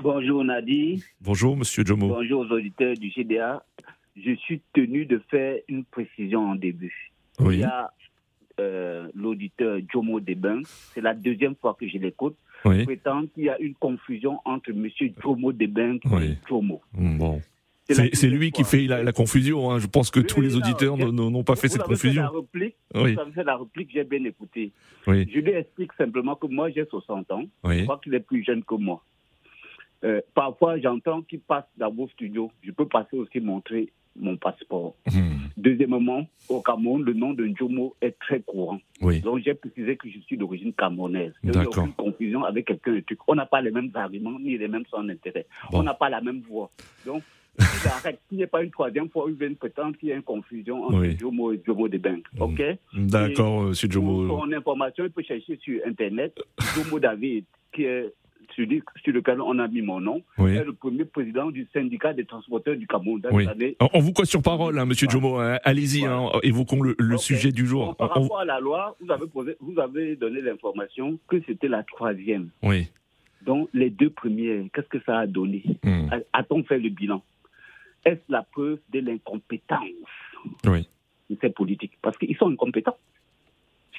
Bonjour 0.00 0.44
Nadi. 0.44 1.02
Bonjour 1.20 1.56
Monsieur 1.56 1.84
Jomo. 1.84 2.08
Bonjour 2.08 2.42
aux 2.42 2.52
auditeurs 2.54 2.94
du 2.94 3.10
GDA. 3.10 3.64
Je 4.16 4.34
suis 4.36 4.60
tenu 4.74 5.06
de 5.06 5.20
faire 5.30 5.58
une 5.68 5.84
précision 5.84 6.50
en 6.50 6.54
début. 6.54 7.12
Oui. 7.40 7.56
Il 7.56 7.60
y 7.60 7.64
a 7.64 7.92
euh, 8.60 9.08
l'auditeur 9.14 9.78
Jomo 9.92 10.20
Deben, 10.20 10.62
c'est 10.64 11.00
la 11.00 11.14
deuxième 11.14 11.54
fois 11.54 11.76
que 11.78 11.88
je 11.88 11.98
l'écoute, 11.98 12.36
oui. 12.64 12.84
prétend 12.84 13.26
qu'il 13.26 13.44
y 13.44 13.48
a 13.48 13.58
une 13.58 13.74
confusion 13.74 14.40
entre 14.44 14.70
M. 14.70 14.88
Jomo 15.22 15.52
Deben 15.52 15.98
et 16.20 16.34
Jomo. 16.48 16.80
Bon. 16.92 17.40
C'est 17.90 18.28
lui 18.28 18.52
qui 18.52 18.64
fait 18.64 18.86
la, 18.86 19.12
confusion. 19.12 19.70
Hein. 19.70 19.78
Je 19.78 19.86
pense 19.86 20.10
que 20.10 20.20
tous 20.20 20.40
les 20.40 20.56
auditeurs 20.56 20.96
n'ont 20.96 21.44
pas 21.44 21.56
fait 21.56 21.68
cette 21.68 21.82
confusion. 21.82 22.22
la 22.22 22.28
réplique, 22.28 22.76
oui. 22.94 23.14
Vous 23.14 23.20
avez 23.20 23.32
fait 23.32 23.44
la 23.44 23.56
réplique, 23.56 23.90
j'ai 23.92 24.04
bien 24.04 24.24
écouté. 24.24 24.72
Je 25.06 25.12
lui 25.38 25.52
explique 25.52 25.92
simplement 25.94 26.34
que 26.36 26.46
moi, 26.46 26.70
j'ai 26.70 26.84
60 26.84 27.30
ans. 27.32 27.44
Je 27.64 27.84
crois 27.84 28.00
qu'il 28.02 28.14
est 28.14 28.20
plus 28.20 28.44
jeune 28.44 28.62
que 28.62 28.74
moi. 28.74 29.02
Euh, 30.04 30.20
parfois, 30.34 30.78
j'entends 30.78 31.22
qu'il 31.22 31.40
passe 31.40 31.64
dans 31.76 31.90
vos 31.90 32.08
studios. 32.08 32.52
Je 32.62 32.70
peux 32.70 32.86
passer 32.86 33.16
aussi 33.16 33.40
montrer 33.40 33.90
mon 34.20 34.36
passeport. 34.36 34.94
Hmm. 35.06 35.48
Deuxièmement, 35.56 36.26
au 36.48 36.60
Cameroun, 36.60 37.02
le 37.02 37.12
nom 37.14 37.32
de 37.32 37.46
Njomo 37.46 37.94
est 38.00 38.18
très 38.18 38.40
courant. 38.40 38.80
Donc 39.00 39.40
j'ai 39.44 39.54
précisé 39.54 39.96
que 39.96 40.08
je 40.08 40.18
suis 40.20 40.36
d'origine 40.36 40.72
camerounaise. 40.72 41.32
Il 41.42 41.50
n'y 41.50 41.58
a 41.58 41.62
aucune 41.62 41.92
confusion 41.92 42.44
avec 42.44 42.66
quelqu'un 42.66 42.94
de 42.94 43.00
truc. 43.00 43.18
On 43.26 43.34
n'a 43.34 43.46
pas 43.46 43.60
les 43.60 43.70
mêmes 43.70 43.90
arguments 43.94 44.38
ni 44.38 44.56
les 44.56 44.68
mêmes 44.68 44.84
sens 44.90 45.06
d'intérêt. 45.06 45.46
On 45.72 45.82
n'a 45.82 45.94
pas 45.94 46.08
la 46.08 46.20
même 46.20 46.42
voix. 46.48 46.70
Donc, 47.06 47.22
j'arrête. 47.82 48.20
S'il 48.28 48.38
n'y 48.38 48.44
a 48.44 48.46
pas 48.46 48.62
une 48.62 48.70
troisième 48.70 49.08
fois, 49.08 49.26
vient 49.28 49.52
prétendre 49.54 49.96
qu'il 49.96 50.10
y 50.10 50.12
a 50.12 50.16
une 50.16 50.22
confusion 50.22 50.84
entre 50.84 51.04
Jomo 51.18 51.52
et 51.52 51.60
Jomo 51.66 51.88
de 51.88 51.98
Bank. 51.98 52.24
Hmm. 52.34 52.42
OK? 52.42 52.62
D'accord, 52.94 53.62
monsieur 53.62 53.90
Jomo. 53.90 54.26
Pour 54.26 54.44
son 54.44 54.52
information, 54.52 55.04
il 55.04 55.10
peut 55.10 55.22
chercher 55.22 55.58
sur 55.62 55.80
Internet 55.86 56.38
Jomo 56.76 57.00
David, 57.00 57.44
qui 57.72 57.84
est 57.84 58.12
sur 59.04 59.12
lequel 59.12 59.40
on 59.40 59.58
a 59.58 59.68
mis 59.68 59.82
mon 59.82 60.00
nom, 60.00 60.22
est 60.38 60.64
le 60.64 60.72
premier 60.72 61.04
président 61.04 61.50
du 61.50 61.66
syndicat 61.72 62.12
des 62.12 62.24
transporteurs 62.24 62.76
du 62.76 62.86
Cameroun. 62.86 63.22
On 63.92 64.00
vous 64.00 64.12
croit 64.12 64.24
sur 64.24 64.42
parole, 64.42 64.78
hein, 64.78 64.86
Monsieur 64.86 65.08
Jomo. 65.08 65.38
Hein. 65.38 65.58
Allez-y, 65.64 66.04
hein, 66.04 66.28
évoquons 66.42 66.82
le, 66.82 67.16
sujet 67.18 67.52
du 67.52 67.66
jour. 67.66 67.96
par 67.96 68.10
rapport 68.10 68.40
à 68.40 68.44
la 68.44 68.60
loi, 68.60 68.96
vous 69.00 69.10
avez, 69.10 69.26
vous 69.60 69.80
avez 69.80 70.16
donné 70.16 70.40
l'information 70.40 71.18
que 71.28 71.40
c'était 71.46 71.68
la 71.68 71.82
troisième. 71.82 72.50
Oui. 72.62 72.88
Donc, 73.42 73.68
les 73.72 73.90
deux 73.90 74.10
premières, 74.10 74.64
qu'est-ce 74.74 74.88
que 74.88 75.00
ça 75.04 75.18
a 75.18 75.26
donné 75.26 75.62
hmm. 75.84 76.08
A-t-on 76.32 76.64
fait 76.64 76.78
le 76.78 76.88
bilan? 76.88 77.22
Est-ce 78.04 78.20
la 78.28 78.42
preuve 78.42 78.78
de 78.92 79.00
l'incompétence 79.00 79.80
oui. 80.66 80.88
de 81.30 81.36
ces 81.40 81.50
politiques? 81.50 81.98
Parce 82.02 82.16
qu'ils 82.18 82.36
sont 82.36 82.50
incompétents. 82.50 82.96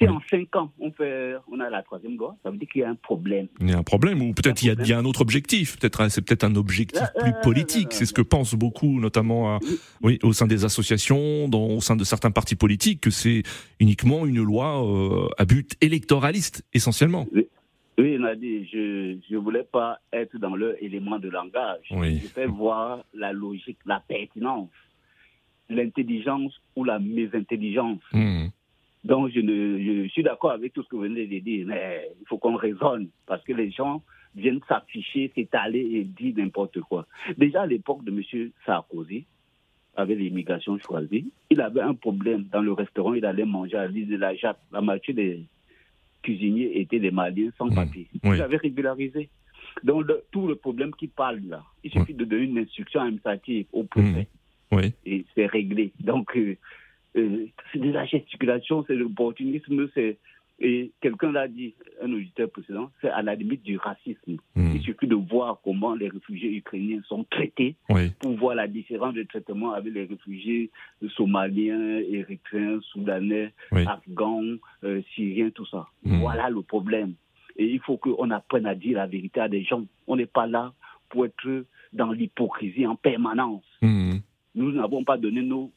Si 0.00 0.08
en 0.08 0.20
cinq 0.30 0.56
ans, 0.56 0.72
on, 0.78 0.90
fait, 0.92 1.34
on 1.50 1.60
a 1.60 1.68
la 1.68 1.82
troisième 1.82 2.16
loi, 2.16 2.34
ça 2.42 2.50
veut 2.50 2.56
dire 2.56 2.68
qu'il 2.68 2.80
y 2.80 2.84
a 2.84 2.88
un 2.88 2.94
problème. 2.94 3.48
Il 3.60 3.68
y 3.68 3.72
a 3.72 3.78
un 3.78 3.82
problème, 3.82 4.22
ou 4.22 4.32
peut-être 4.32 4.62
il, 4.62 4.86
y 4.86 4.92
a 4.92 4.98
un 4.98 5.04
autre 5.04 5.20
objectif. 5.20 5.78
Peut-être 5.78 6.08
c'est 6.10 6.22
peut-être 6.22 6.44
un 6.44 6.56
objectif 6.56 7.02
plus 7.18 7.32
politique. 7.42 7.88
C'est 7.92 8.06
ce 8.06 8.14
que 8.14 8.22
pensent 8.22 8.54
beaucoup, 8.54 8.98
notamment 8.98 9.58
oui, 10.02 10.18
au 10.22 10.32
sein 10.32 10.46
des 10.46 10.64
associations, 10.64 11.48
dans, 11.48 11.66
au 11.66 11.80
sein 11.80 11.96
de 11.96 12.04
certains 12.04 12.30
partis 12.30 12.56
politiques, 12.56 13.02
que 13.02 13.10
c'est 13.10 13.42
uniquement 13.78 14.24
une 14.24 14.42
loi 14.42 14.82
euh, 14.84 15.28
à 15.36 15.44
but 15.44 15.74
électoraliste, 15.80 16.64
essentiellement. 16.72 17.26
Oui, 17.98 18.18
Nadi, 18.18 18.66
je 18.72 19.18
ne 19.30 19.38
voulais 19.38 19.66
pas 19.70 19.98
être 20.12 20.38
dans 20.38 20.56
leur 20.56 20.74
élément 20.80 21.18
de 21.18 21.28
langage. 21.28 21.84
Je 21.90 22.26
fais 22.28 22.46
voir 22.46 23.04
la 23.12 23.32
logique, 23.32 23.78
la 23.84 24.02
pertinence, 24.06 24.70
l'intelligence 25.68 26.58
ou 26.76 26.84
la 26.84 26.98
mésintelligence. 26.98 28.00
Hmm. 28.12 28.46
Donc, 29.04 29.30
je, 29.34 29.40
ne, 29.40 30.04
je 30.04 30.08
suis 30.08 30.22
d'accord 30.22 30.50
avec 30.50 30.72
tout 30.72 30.82
ce 30.82 30.88
que 30.88 30.96
vous 30.96 31.02
venez 31.02 31.26
de 31.26 31.38
dire, 31.38 31.66
mais 31.66 32.08
il 32.20 32.26
faut 32.26 32.38
qu'on 32.38 32.56
raisonne 32.56 33.08
parce 33.26 33.42
que 33.44 33.52
les 33.52 33.70
gens 33.70 34.02
viennent 34.34 34.60
s'afficher, 34.68 35.32
s'étaler 35.34 35.80
et 35.80 36.04
dire 36.04 36.34
n'importe 36.36 36.80
quoi. 36.80 37.06
Déjà 37.36 37.62
à 37.62 37.66
l'époque 37.66 38.04
de 38.04 38.10
M. 38.10 38.50
Sarkozy, 38.66 39.24
avec 39.96 40.18
l'immigration 40.18 40.78
choisie, 40.78 41.32
il 41.50 41.60
avait 41.60 41.80
un 41.80 41.94
problème 41.94 42.44
dans 42.52 42.60
le 42.60 42.72
restaurant, 42.72 43.14
il 43.14 43.24
allait 43.24 43.44
manger 43.44 43.76
à 43.76 43.86
l'île 43.86 44.08
de 44.08 44.16
la 44.16 44.34
Jatte. 44.34 44.60
La 44.70 44.80
moitié 44.80 45.14
des 45.14 45.44
cuisiniers 46.22 46.80
étaient 46.80 47.00
des 47.00 47.10
Maliens 47.10 47.50
sans 47.58 47.66
mmh. 47.66 47.74
papier. 47.74 48.06
Il 48.22 48.42
avait 48.42 48.58
régularisé. 48.58 49.30
Donc, 49.82 50.06
tout 50.30 50.46
le 50.46 50.56
problème 50.56 50.92
qui 50.94 51.08
parle 51.08 51.40
là, 51.48 51.62
il 51.82 51.90
suffit 51.90 52.14
de 52.14 52.24
donner 52.24 52.44
une 52.44 52.58
instruction 52.58 53.00
administrative 53.00 53.66
au 53.72 53.84
préfet. 53.84 54.28
Mmh. 54.70 54.76
Oui. 54.76 54.92
Et 55.04 55.24
c'est 55.34 55.46
réglé. 55.46 55.92
Donc, 55.98 56.36
euh, 56.36 56.56
euh, 57.16 57.46
c'est 57.72 57.78
de 57.78 57.90
la 57.90 58.04
gesticulation, 58.04 58.84
c'est 58.86 58.94
l'opportunisme, 58.94 59.88
c'est 59.94 60.18
et 60.62 60.92
quelqu'un 61.00 61.32
l'a 61.32 61.48
dit, 61.48 61.74
un 62.02 62.12
auditeur 62.12 62.50
précédent, 62.50 62.90
c'est 63.00 63.08
à 63.08 63.22
la 63.22 63.34
limite 63.34 63.62
du 63.62 63.78
racisme. 63.78 64.36
Hmm. 64.54 64.72
Il 64.74 64.82
suffit 64.82 65.06
de 65.06 65.14
voir 65.14 65.58
comment 65.64 65.94
les 65.94 66.08
réfugiés 66.08 66.54
ukrainiens 66.54 67.00
sont 67.08 67.24
traités 67.24 67.76
pour 68.20 68.36
voir 68.36 68.54
la 68.54 68.68
différence 68.68 69.14
de 69.14 69.22
traitement 69.22 69.72
avec 69.72 69.94
les 69.94 70.04
réfugiés 70.04 70.70
somaliens, 71.16 71.98
érythréens, 72.00 72.80
soudanais, 72.92 73.54
afghans, 73.72 74.58
euh, 74.84 75.00
syriens, 75.14 75.48
tout 75.48 75.66
ça. 75.66 75.86
Hmm. 76.04 76.20
Voilà 76.20 76.50
le 76.50 76.60
problème. 76.60 77.14
Et 77.56 77.64
il 77.64 77.80
faut 77.80 77.96
qu'on 77.96 78.30
apprenne 78.30 78.66
à 78.66 78.74
dire 78.74 78.98
la 78.98 79.06
vérité 79.06 79.40
à 79.40 79.48
des 79.48 79.64
gens. 79.64 79.84
On 80.06 80.16
n'est 80.16 80.26
pas 80.26 80.46
là 80.46 80.74
pour 81.08 81.24
être 81.24 81.64
dans 81.94 82.12
l'hypocrisie 82.12 82.86
en 82.86 82.96
permanence. 82.96 83.64
Hmm. 83.80 84.18
Nous 84.54 84.72
n'avons 84.72 85.04
pas 85.04 85.16
donné 85.16 85.40
nos 85.40 85.72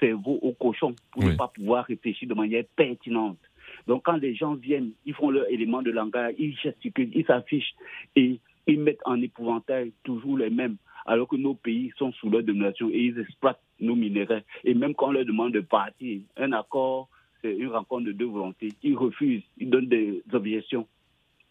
cerveaux 0.00 0.38
aux 0.42 0.52
cochons 0.52 0.94
pour 1.12 1.24
ne 1.24 1.34
pas 1.34 1.48
pouvoir 1.48 1.84
réfléchir 1.84 2.28
de 2.28 2.34
manière 2.34 2.64
pertinente. 2.76 3.38
Donc 3.86 4.04
quand 4.04 4.16
les 4.16 4.34
gens 4.34 4.54
viennent, 4.54 4.92
ils 5.04 5.14
font 5.14 5.30
leur 5.30 5.48
élément 5.50 5.82
de 5.82 5.90
langage, 5.90 6.34
ils 6.38 6.56
gesticulent, 6.56 7.10
ils 7.14 7.24
s'affichent 7.24 7.74
et 8.16 8.40
ils 8.66 8.80
mettent 8.80 9.00
en 9.04 9.20
épouvantail 9.20 9.92
toujours 10.04 10.38
les 10.38 10.50
mêmes, 10.50 10.76
alors 11.06 11.26
que 11.26 11.36
nos 11.36 11.54
pays 11.54 11.92
sont 11.96 12.12
sous 12.12 12.28
leur 12.30 12.42
domination 12.42 12.90
et 12.90 12.98
ils 12.98 13.18
exploitent 13.18 13.62
nos 13.80 13.94
minéraux. 13.94 14.40
Et 14.64 14.74
même 14.74 14.94
quand 14.94 15.08
on 15.08 15.12
leur 15.12 15.24
demande 15.24 15.52
de 15.52 15.60
partir, 15.60 16.20
un 16.36 16.52
accord, 16.52 17.08
c'est 17.42 17.54
une 17.54 17.68
rencontre 17.68 18.06
de 18.06 18.12
deux 18.12 18.26
volontés. 18.26 18.72
Ils 18.82 18.96
refusent, 18.96 19.44
ils 19.58 19.70
donnent 19.70 19.88
des 19.88 20.22
objections. 20.32 20.86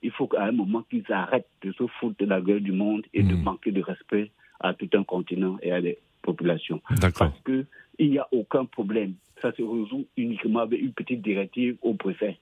Il 0.04 0.12
faut 0.12 0.28
qu'à 0.28 0.44
un 0.44 0.52
moment 0.52 0.84
qu'ils 0.84 1.12
arrêtent 1.12 1.50
de 1.64 1.72
se 1.72 1.88
foutre 2.00 2.18
de 2.20 2.26
la 2.26 2.40
gueule 2.40 2.62
du 2.62 2.72
monde 2.72 3.04
et 3.14 3.24
de 3.24 3.34
hmm. 3.34 3.44
manquer 3.44 3.72
de 3.72 3.82
respect 3.82 4.32
à 4.60 4.74
tout 4.74 4.90
un 4.94 5.04
continent 5.04 5.58
et 5.62 5.72
à 5.72 5.82
des 5.82 5.98
populations. 6.30 6.82
Parce 7.02 7.42
qu'il 7.46 8.10
n'y 8.12 8.20
a 8.20 8.28
aucun 8.32 8.66
problème 8.66 9.14
ça 9.42 9.52
se 9.54 9.62
résout 9.62 10.08
uniquement 10.16 10.60
avec 10.60 10.82
une 10.82 10.94
petite 10.94 11.22
directive 11.22 11.78
au 11.82 11.94
préfet. 11.94 12.38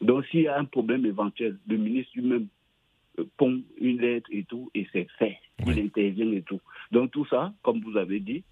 Donc 0.00 0.24
s'il 0.26 0.42
y 0.42 0.48
a 0.48 0.58
un 0.58 0.64
problème 0.64 1.06
éventuel, 1.06 1.58
le 1.68 1.76
ministre 1.76 2.12
lui-même 2.14 2.46
pond 3.36 3.60
une 3.78 4.00
lettre 4.00 4.28
et 4.32 4.44
tout, 4.44 4.70
et 4.74 4.86
c'est 4.92 5.08
fait. 5.18 5.36
Il 5.66 5.78
intervient 5.78 6.32
et 6.32 6.42
tout. 6.42 6.60
Donc 6.90 7.10
tout 7.10 7.26
ça, 7.26 7.52
comme 7.62 7.80
vous 7.80 7.96
avez 7.96 8.20
dit, 8.20 8.42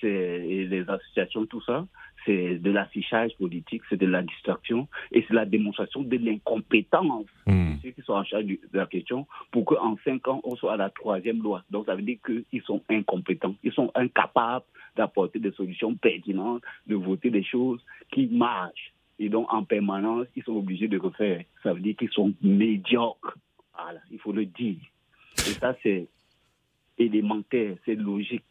c'est 0.00 0.38
les 0.38 0.84
associations, 0.88 1.46
tout 1.46 1.62
ça, 1.62 1.86
c'est 2.24 2.58
de 2.58 2.70
l'affichage 2.70 3.36
politique, 3.36 3.82
c'est 3.88 3.96
de 3.96 4.06
la 4.06 4.22
distraction 4.22 4.88
et 5.12 5.24
c'est 5.26 5.34
la 5.34 5.44
démonstration 5.44 6.02
de 6.02 6.16
l'incompétence 6.16 7.26
de 7.46 7.52
hmm. 7.52 7.78
ceux 7.82 7.90
qui 7.90 8.02
sont 8.02 8.14
en 8.14 8.24
charge 8.24 8.46
de 8.46 8.58
la 8.72 8.86
question 8.86 9.26
pour 9.50 9.64
qu'en 9.64 9.96
cinq 10.04 10.26
ans, 10.28 10.40
on 10.44 10.56
soit 10.56 10.74
à 10.74 10.76
la 10.76 10.90
troisième 10.90 11.42
loi. 11.42 11.62
Donc 11.70 11.86
ça 11.86 11.94
veut 11.94 12.02
dire 12.02 12.18
qu'ils 12.24 12.62
sont 12.62 12.82
incompétents, 12.90 13.54
ils 13.62 13.72
sont 13.72 13.90
incapables 13.94 14.64
d'apporter 14.96 15.38
des 15.38 15.52
solutions 15.52 15.94
pertinentes, 15.94 16.62
de 16.86 16.94
voter 16.94 17.30
des 17.30 17.44
choses 17.44 17.84
qui 18.12 18.26
marchent. 18.26 18.92
Et 19.18 19.28
donc 19.28 19.52
en 19.52 19.64
permanence, 19.64 20.26
ils 20.36 20.42
sont 20.42 20.56
obligés 20.56 20.88
de 20.88 20.98
refaire. 20.98 21.44
Ça 21.62 21.72
veut 21.72 21.80
dire 21.80 21.96
qu'ils 21.96 22.10
sont 22.10 22.32
médiocres. 22.42 23.36
Voilà, 23.76 24.00
il 24.10 24.18
faut 24.18 24.32
le 24.32 24.46
dire. 24.46 24.78
Et 25.38 25.52
ça, 25.60 25.76
c'est 25.82 26.06
élémentaire, 26.98 27.76
c'est 27.84 27.94
logique. 27.94 28.44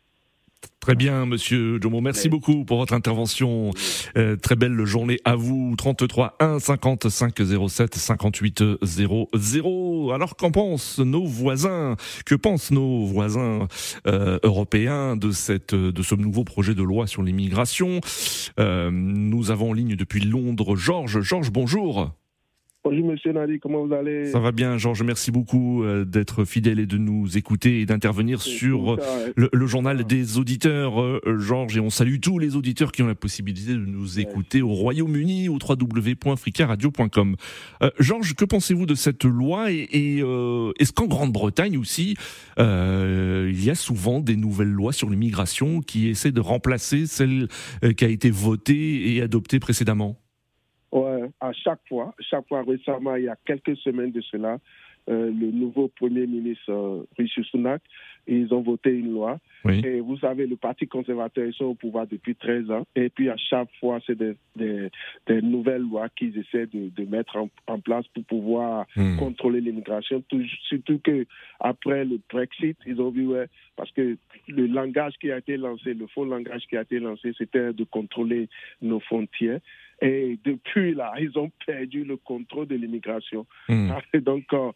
Très 0.84 0.96
bien, 0.96 1.26
monsieur 1.26 1.80
Jomo. 1.82 2.02
Merci 2.02 2.28
beaucoup 2.28 2.66
pour 2.66 2.78
votre 2.78 2.94
intervention. 2.94 3.72
Euh, 4.18 4.36
très 4.36 4.58
belle 4.58 4.84
journée 4.84 5.18
à 5.24 5.36
vous. 5.36 5.74
33 5.78 6.36
1 6.42 6.60
55 6.60 7.34
07 7.70 7.96
58 7.96 8.64
00. 8.84 10.12
Alors, 10.12 10.36
qu'en 10.36 10.52
pensent 10.52 11.00
nos 11.00 11.26
voisins? 11.26 11.96
Que 12.26 12.36
pensent 12.36 12.72
nos 12.72 13.06
voisins 13.06 13.70
euh, 14.08 14.40
européens 14.44 15.16
de 15.16 15.32
cette, 15.32 15.74
de 15.74 16.04
ce 16.04 16.16
nouveau 16.16 16.44
projet 16.44 16.76
de 16.76 16.84
loi 16.84 17.08
sur 17.08 17.24
l'immigration? 17.24 18.02
Euh, 18.60 18.92
Nous 18.92 19.52
avons 19.52 19.70
en 19.70 19.74
ligne 19.74 19.96
depuis 19.96 20.20
Londres 20.20 20.76
Georges. 20.76 21.22
Georges, 21.22 21.52
bonjour. 21.52 22.12
Bonjour 22.86 23.12
Monsieur 23.12 23.32
Nadi, 23.32 23.62
comment 23.62 23.86
vous 23.86 23.94
allez? 23.94 24.26
Ça 24.26 24.40
va 24.40 24.52
bien, 24.52 24.78
Georges. 24.78 25.04
Merci 25.04 25.32
beaucoup 25.32 25.86
euh, 25.86 26.04
d'être 26.04 26.44
fidèle 26.44 26.80
et 26.80 26.86
de 26.86 26.98
nous 26.98 27.38
écouter 27.38 27.80
et 27.80 27.86
d'intervenir 27.86 28.42
sur 28.42 28.98
le, 29.38 29.68
journal 29.68 30.04
des 30.04 30.38
auditeurs, 30.38 31.02
euh, 31.02 31.22
Georges. 31.40 31.78
Et 31.78 31.80
on 31.80 31.90
salue 31.90 32.20
tous 32.20 32.40
les 32.40 32.58
auditeurs 32.58 32.92
qui 32.92 33.02
ont 33.02 33.08
la 33.08 33.16
possibilité 33.16 33.72
de 33.72 33.86
nous 33.86 34.20
écouter 34.20 34.62
au 34.62 34.74
Royaume-Uni 34.74 35.48
au 35.48 35.60
www.fricaradio.com. 35.66 37.38
Euh, 37.84 37.90
Georges, 38.00 38.36
que 38.36 38.44
pensez-vous 38.44 38.86
de 38.86 38.96
cette 38.96 39.24
loi 39.24 39.72
Et, 39.72 39.88
et 39.94 40.18
est-ce 40.78 40.92
qu'en 40.92 41.08
Grande-Bretagne 41.08 41.78
aussi, 41.78 42.18
il 42.58 43.64
y 43.64 43.70
a 43.70 43.76
souvent 43.76 44.20
des 44.20 44.36
nouvelles 44.36 44.68
lois 44.68 44.92
sur 44.92 45.10
l'immigration 45.10 45.80
qui 45.80 46.10
essaient 46.10 46.34
de 46.34 46.42
remplacer 46.42 47.06
celle 47.08 47.48
qui 47.96 48.04
a 48.04 48.10
été 48.10 48.30
votée 48.30 49.16
et 49.16 49.22
adoptée 49.22 49.60
précédemment? 49.60 50.23
À 51.54 51.56
chaque 51.64 51.88
fois, 51.88 52.14
chaque 52.20 52.48
fois 52.48 52.64
récemment, 52.64 53.16
il 53.16 53.26
y 53.26 53.30
a 53.30 53.38
quelques 53.46 53.78
semaines 53.78 54.12
de 54.12 54.22
cela, 54.22 54.58
euh, 55.10 55.28
le 55.28 55.52
nouveau 55.52 55.90
Premier 55.90 56.26
ministre 56.26 56.72
euh, 56.72 57.04
Rishi 57.18 57.44
Sunak, 57.44 57.82
ils 58.26 58.54
ont 58.54 58.62
voté 58.62 58.90
une 58.92 59.12
loi. 59.14 59.38
Et 59.66 60.00
vous 60.00 60.18
savez, 60.18 60.46
le 60.48 60.56
Parti 60.56 60.88
conservateur, 60.88 61.46
ils 61.46 61.54
sont 61.54 61.66
au 61.66 61.74
pouvoir 61.74 62.08
depuis 62.08 62.36
13 62.36 62.72
ans. 62.72 62.86
Et 62.96 63.10
puis 63.10 63.30
à 63.30 63.38
chaque 63.38 63.70
fois, 63.80 64.00
c'est 64.06 64.18
des, 64.18 64.36
des, 64.56 64.90
des, 65.28 65.42
nouvelles 65.42 65.82
lois 65.82 66.08
qu'ils 66.10 66.38
essaient 66.38 66.68
de, 66.68 66.90
de 66.90 67.06
mettre 67.06 67.38
en, 67.38 67.50
en, 67.68 67.80
place 67.80 68.06
pour 68.14 68.24
pouvoir 68.24 68.86
hmm. 68.96 69.18
contrôler 69.18 69.62
l'immigration. 69.62 70.24
Surtout 70.70 71.00
que 71.04 71.26
après 71.60 72.06
le 72.06 72.20
Brexit, 72.30 72.78
ils 72.86 73.02
ont 73.02 73.10
vu, 73.10 73.28
ouais, 73.28 73.48
parce 73.76 73.92
que 73.92 74.18
le 74.48 74.68
langage 74.68 75.14
qui 75.20 75.32
a 75.32 75.38
été 75.38 75.58
lancé, 75.58 75.94
le 75.94 76.08
faux 76.08 76.26
langage 76.26 76.64
qui 76.70 76.78
a 76.78 76.82
été 76.82 77.00
lancé, 77.00 77.34
c'était 77.38 77.74
de 77.74 77.84
contrôler 77.84 78.50
nos 78.82 79.00
frontières. 79.02 79.60
Et 80.04 80.38
depuis 80.44 80.94
là, 80.94 81.14
ils 81.18 81.40
ont 81.40 81.50
perdu 81.66 82.04
le 82.04 82.18
contrôle 82.18 82.68
de 82.68 82.76
l'immigration. 82.76 83.46
Et 84.14 84.20
donc, 84.20 84.44
euh, 84.52 84.72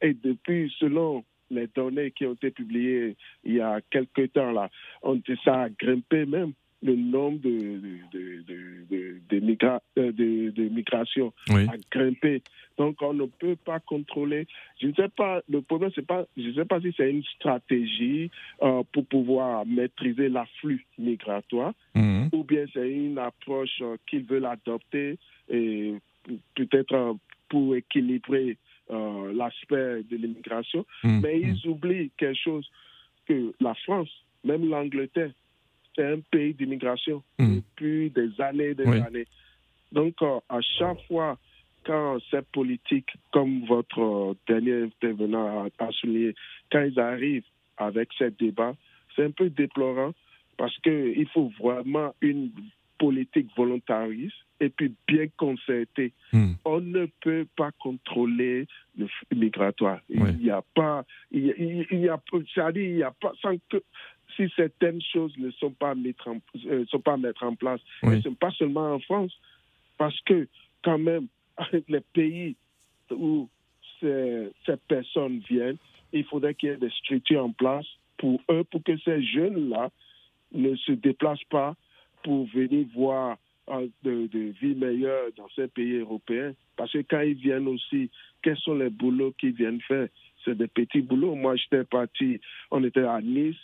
et 0.00 0.14
depuis, 0.14 0.72
selon 0.78 1.24
les 1.50 1.66
données 1.66 2.12
qui 2.12 2.24
ont 2.24 2.34
été 2.34 2.52
publiées 2.52 3.16
il 3.42 3.54
y 3.54 3.60
a 3.60 3.80
quelques 3.90 4.32
temps 4.32 4.52
là, 4.52 4.70
on, 5.02 5.20
ça 5.44 5.62
a 5.62 5.68
grimpé 5.68 6.24
même 6.24 6.52
le 6.82 6.94
nombre 6.94 7.40
de, 7.40 7.50
de, 7.50 8.42
de, 8.46 8.86
de, 8.88 8.99
migra 9.38 9.82
euh, 9.98 10.12
de, 10.12 10.68
migration 10.68 11.32
a 11.50 11.76
grimpé. 11.90 12.42
Donc, 12.78 13.02
on 13.02 13.12
ne 13.12 13.26
peut 13.26 13.56
pas 13.56 13.80
contrôler. 13.80 14.46
Je 14.80 14.88
ne 14.88 14.94
sais 14.94 15.08
pas, 15.08 15.42
le 15.48 15.60
problème, 15.60 15.90
c'est 15.94 16.06
pas, 16.06 16.24
je 16.36 16.48
ne 16.48 16.52
sais 16.54 16.64
pas 16.64 16.80
si 16.80 16.92
c'est 16.96 17.10
une 17.10 17.24
stratégie 17.24 18.30
euh, 18.62 18.82
pour 18.92 19.04
pouvoir 19.06 19.66
maîtriser 19.66 20.28
l'afflux 20.28 20.86
migratoire 20.98 21.74
mhm. 21.94 22.30
ou 22.32 22.44
bien 22.44 22.64
c'est 22.72 22.90
une 22.90 23.18
approche 23.18 23.82
euh, 23.82 23.96
qu'ils 24.06 24.24
veulent 24.24 24.46
adopter 24.46 25.18
et 25.50 25.94
peut-être 26.54 27.16
pour 27.48 27.74
équilibrer 27.76 28.56
l'aspect 28.88 30.02
de 30.10 30.16
l'immigration. 30.16 30.84
Mhm. 31.04 31.20
Mais 31.22 31.40
ils 31.40 31.68
oublient 31.68 32.10
quelque 32.16 32.38
chose 32.38 32.68
que 33.26 33.52
la 33.60 33.74
France, 33.74 34.10
même 34.44 34.68
l'Angleterre, 34.68 35.30
c'est 35.94 36.06
un 36.06 36.20
pays 36.30 36.54
d'immigration 36.54 37.22
hmm. 37.38 37.56
depuis 37.56 38.10
des 38.10 38.40
années 38.40 38.70
et 38.70 38.74
des 38.74 38.86
années. 38.86 39.26
Donc, 39.92 40.14
euh, 40.22 40.38
à 40.48 40.60
chaque 40.60 41.00
fois, 41.08 41.38
quand 41.84 42.18
ces 42.30 42.42
politiques, 42.52 43.10
comme 43.32 43.64
votre 43.66 44.00
euh, 44.00 44.34
dernier 44.46 44.84
intervenant 44.84 45.66
a, 45.78 45.90
souligné, 45.92 46.34
quand 46.70 46.82
ils 46.82 47.00
arrivent 47.00 47.44
avec 47.76 48.10
ces 48.18 48.30
débats, 48.30 48.74
c'est 49.16 49.24
un 49.24 49.30
peu 49.30 49.50
déplorant 49.50 50.12
parce 50.56 50.76
qu'il 50.78 51.26
faut 51.32 51.50
vraiment 51.58 52.14
une 52.20 52.50
politique 52.98 53.48
volontariste 53.56 54.36
et 54.60 54.68
puis 54.68 54.92
bien 55.08 55.26
concerté. 55.38 56.12
Hmm. 56.32 56.52
On 56.66 56.80
ne 56.80 57.06
peut 57.22 57.46
pas 57.56 57.70
contrôler 57.80 58.66
le 58.96 59.06
flux 59.06 59.38
migratoire. 59.38 60.00
Il 60.10 60.22
n'y 60.36 60.50
a 60.50 60.62
pas, 60.74 61.04
il 61.32 61.46
y 61.46 61.50
a, 61.50 61.54
il 61.58 61.66
y 61.66 62.08
a, 62.10 62.20
il 62.74 62.96
y 62.96 63.02
a 63.02 63.10
pas, 63.10 63.32
sans 63.40 63.56
que, 63.70 63.82
si 64.40 64.52
certaines 64.56 65.02
choses 65.02 65.36
ne 65.36 65.50
sont 65.52 65.72
pas 65.72 65.94
mettre 65.94 66.28
en, 66.28 66.38
euh, 66.66 66.84
sont 66.86 67.00
pas 67.00 67.16
mettre 67.18 67.42
en 67.42 67.54
place, 67.54 67.80
ce 68.02 68.28
n'est 68.28 68.34
pas 68.34 68.50
seulement 68.52 68.94
en 68.94 69.00
France, 69.00 69.32
parce 69.98 70.18
que 70.22 70.48
quand 70.82 70.98
même, 70.98 71.26
avec 71.56 71.84
les 71.88 72.00
pays 72.00 72.56
où 73.10 73.48
ces, 74.00 74.50
ces 74.64 74.76
personnes 74.88 75.40
viennent, 75.48 75.76
il 76.12 76.24
faudrait 76.24 76.54
qu'il 76.54 76.70
y 76.70 76.72
ait 76.72 76.76
des 76.76 76.90
structures 76.90 77.44
en 77.44 77.52
place 77.52 77.86
pour 78.16 78.40
eux, 78.50 78.64
pour 78.64 78.82
que 78.82 78.96
ces 78.98 79.22
jeunes-là 79.22 79.90
ne 80.52 80.74
se 80.74 80.92
déplacent 80.92 81.44
pas 81.50 81.76
pour 82.22 82.46
venir 82.46 82.86
voir 82.94 83.36
euh, 83.68 83.88
de, 84.02 84.26
de, 84.26 84.52
vie 84.60 84.74
meilleure 84.74 85.28
dans 85.36 85.48
ces 85.54 85.68
pays 85.68 85.96
européens. 85.96 86.54
Parce 86.76 86.92
que 86.92 87.02
quand 87.02 87.20
ils 87.20 87.34
viennent 87.34 87.68
aussi, 87.68 88.10
quels 88.42 88.58
sont 88.58 88.74
les 88.74 88.90
boulots 88.90 89.32
qu'ils 89.38 89.52
viennent 89.52 89.82
faire? 89.82 90.08
C'est 90.44 90.56
des 90.56 90.66
petits 90.66 91.02
boulots. 91.02 91.34
Moi, 91.34 91.56
j'étais 91.56 91.84
parti, 91.84 92.40
on 92.70 92.82
était 92.84 93.04
à 93.04 93.20
Nice, 93.20 93.56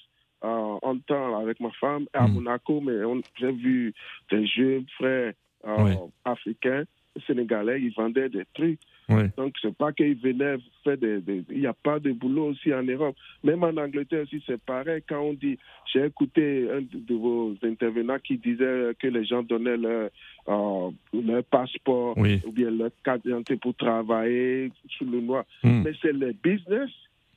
euh, 0.46 0.78
en 0.82 0.98
temps 0.98 1.40
avec 1.40 1.58
ma 1.58 1.70
femme, 1.72 2.06
à 2.12 2.26
hmm. 2.26 2.34
Monaco, 2.34 2.80
mais 2.80 2.94
j'ai 3.38 3.50
vu 3.50 3.92
des 4.30 4.46
jeunes 4.46 4.86
frères 4.96 5.32
euh, 5.66 5.94
africains, 6.24 6.84
sénégalais, 7.26 7.80
ils 7.80 7.92
vendaient 7.92 8.28
des 8.28 8.44
trucs. 8.54 8.78
Ouais. 9.08 9.30
Donc, 9.36 9.54
c'est 9.62 9.74
pas 9.76 9.92
qu'ils 9.92 10.16
venaient 10.16 10.56
faire 10.84 10.98
des. 10.98 11.20
Il 11.50 11.60
n'y 11.60 11.66
a 11.66 11.72
pas 11.72 11.98
de 11.98 12.12
boulot 12.12 12.46
aussi 12.48 12.74
en 12.74 12.82
Europe. 12.82 13.16
Même 13.44 13.62
en 13.62 13.76
Angleterre 13.76 14.22
aussi, 14.22 14.42
c'est 14.46 14.60
pareil. 14.60 15.02
Quand 15.08 15.20
on 15.20 15.32
dit. 15.32 15.58
J'ai 15.92 16.04
écouté 16.04 16.68
un 16.70 16.82
de 16.82 17.14
vos 17.14 17.54
intervenants 17.62 18.18
qui 18.18 18.36
disait 18.36 18.92
que 18.98 19.06
les 19.06 19.24
gens 19.24 19.42
donnaient 19.42 19.76
leur, 19.76 20.10
euh, 20.48 20.90
leur 21.12 21.44
passeport 21.44 22.18
ou 22.18 22.52
bien 22.52 22.70
leur 22.70 22.90
carte 23.04 23.22
d'identité 23.24 23.56
pour 23.56 23.74
travailler 23.74 24.72
sous 24.98 25.04
le 25.04 25.20
noir. 25.20 25.44
Hmm. 25.62 25.82
Mais 25.84 25.92
c'est 26.02 26.12
les 26.12 26.32
business 26.32 26.90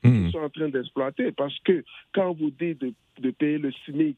hmm. 0.04 0.26
qui 0.26 0.32
sont 0.32 0.40
en 0.40 0.50
train 0.50 0.70
d'exploiter 0.70 1.32
parce 1.32 1.58
que 1.60 1.84
quand 2.14 2.34
vous 2.34 2.52
dites 2.52 2.82
de, 2.82 2.94
de 3.20 3.32
payer 3.32 3.58
le 3.58 3.72
SMIC, 3.86 4.18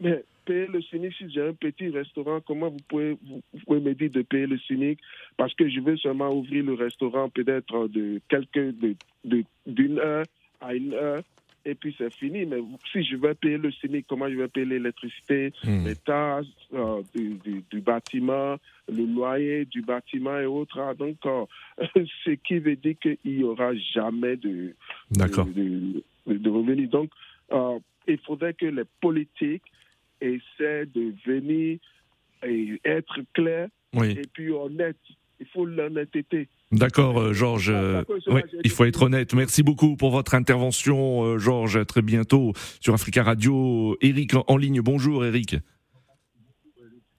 mais 0.00 0.24
payer 0.44 0.66
le 0.66 0.82
SMIC 0.82 1.14
si 1.14 1.30
j'ai 1.30 1.48
un 1.48 1.52
petit 1.52 1.88
restaurant 1.88 2.40
Comment 2.46 2.70
vous 2.70 2.80
pouvez, 2.88 3.16
vous, 3.24 3.42
pouvez 3.66 3.80
me 3.80 3.94
dire 3.94 4.10
de 4.10 4.22
payer 4.22 4.46
le 4.46 4.58
SMIC? 4.58 4.98
Parce 5.36 5.54
que 5.54 5.68
je 5.68 5.80
veux 5.80 5.96
seulement 5.96 6.30
ouvrir 6.30 6.64
le 6.64 6.74
restaurant 6.74 7.28
peut-être 7.28 7.88
de 7.88 8.20
quelques 8.28 8.74
d'une 9.24 9.44
de, 9.66 9.98
heure 9.98 10.24
à 10.60 10.74
une 10.74 10.94
heure 10.94 11.22
et 11.64 11.74
puis 11.74 11.94
c'est 11.96 12.12
fini. 12.12 12.44
Mais 12.44 12.58
si 12.92 13.04
je 13.04 13.16
veux 13.16 13.34
payer 13.34 13.58
le 13.58 13.70
SMIC, 13.72 14.06
comment 14.08 14.28
je 14.28 14.36
vais 14.36 14.48
payer 14.48 14.66
l'électricité, 14.66 15.52
hmm. 15.64 15.86
les 15.86 15.96
tâches 15.96 16.46
euh, 16.74 17.02
du, 17.14 17.62
du, 17.70 17.80
bâtiment, 17.80 18.56
le 18.88 19.04
loyer 19.06 19.64
du 19.64 19.82
bâtiment 19.82 20.38
et 20.38 20.46
autres. 20.46 20.78
Ah, 20.78 20.94
donc, 20.94 21.16
euh, 21.26 21.44
ce 22.24 22.30
qui 22.30 22.58
veut 22.58 22.76
dire 22.76 22.96
qu'il 23.00 23.18
n'y 23.24 23.44
aura 23.44 23.74
jamais 23.94 24.36
de, 24.36 24.74
de, 25.10 26.02
de, 26.26 26.50
revenus. 26.50 26.90
Donc, 26.90 27.10
euh, 27.52 27.78
il 28.06 28.18
faudrait 28.18 28.54
que 28.54 28.66
les 28.66 28.84
politiques 29.00 29.64
essaie 30.20 30.86
de 30.86 31.14
venir 31.26 31.78
et 32.42 32.80
être 32.84 33.20
clair 33.32 33.68
et 34.02 34.22
puis 34.32 34.50
honnête. 34.50 34.96
Il 35.40 35.46
faut 35.46 35.64
l'honnêteté. 35.64 36.48
D'accord, 36.74 37.20
euh, 37.20 37.32
Georges. 37.32 37.70
Euh, 37.70 38.02
il 38.64 38.70
faut 38.70 38.84
être 38.84 39.02
honnête. 39.02 39.32
Merci 39.32 39.62
beaucoup 39.62 39.96
pour 39.96 40.10
votre 40.10 40.34
intervention, 40.34 41.22
euh, 41.22 41.38
Georges. 41.38 41.76
À 41.76 41.84
très 41.84 42.02
bientôt 42.02 42.52
sur 42.80 42.94
Africa 42.94 43.22
Radio. 43.22 43.96
Eric 44.00 44.32
en 44.48 44.56
ligne. 44.56 44.80
Bonjour, 44.80 45.24
Eric. 45.24 45.56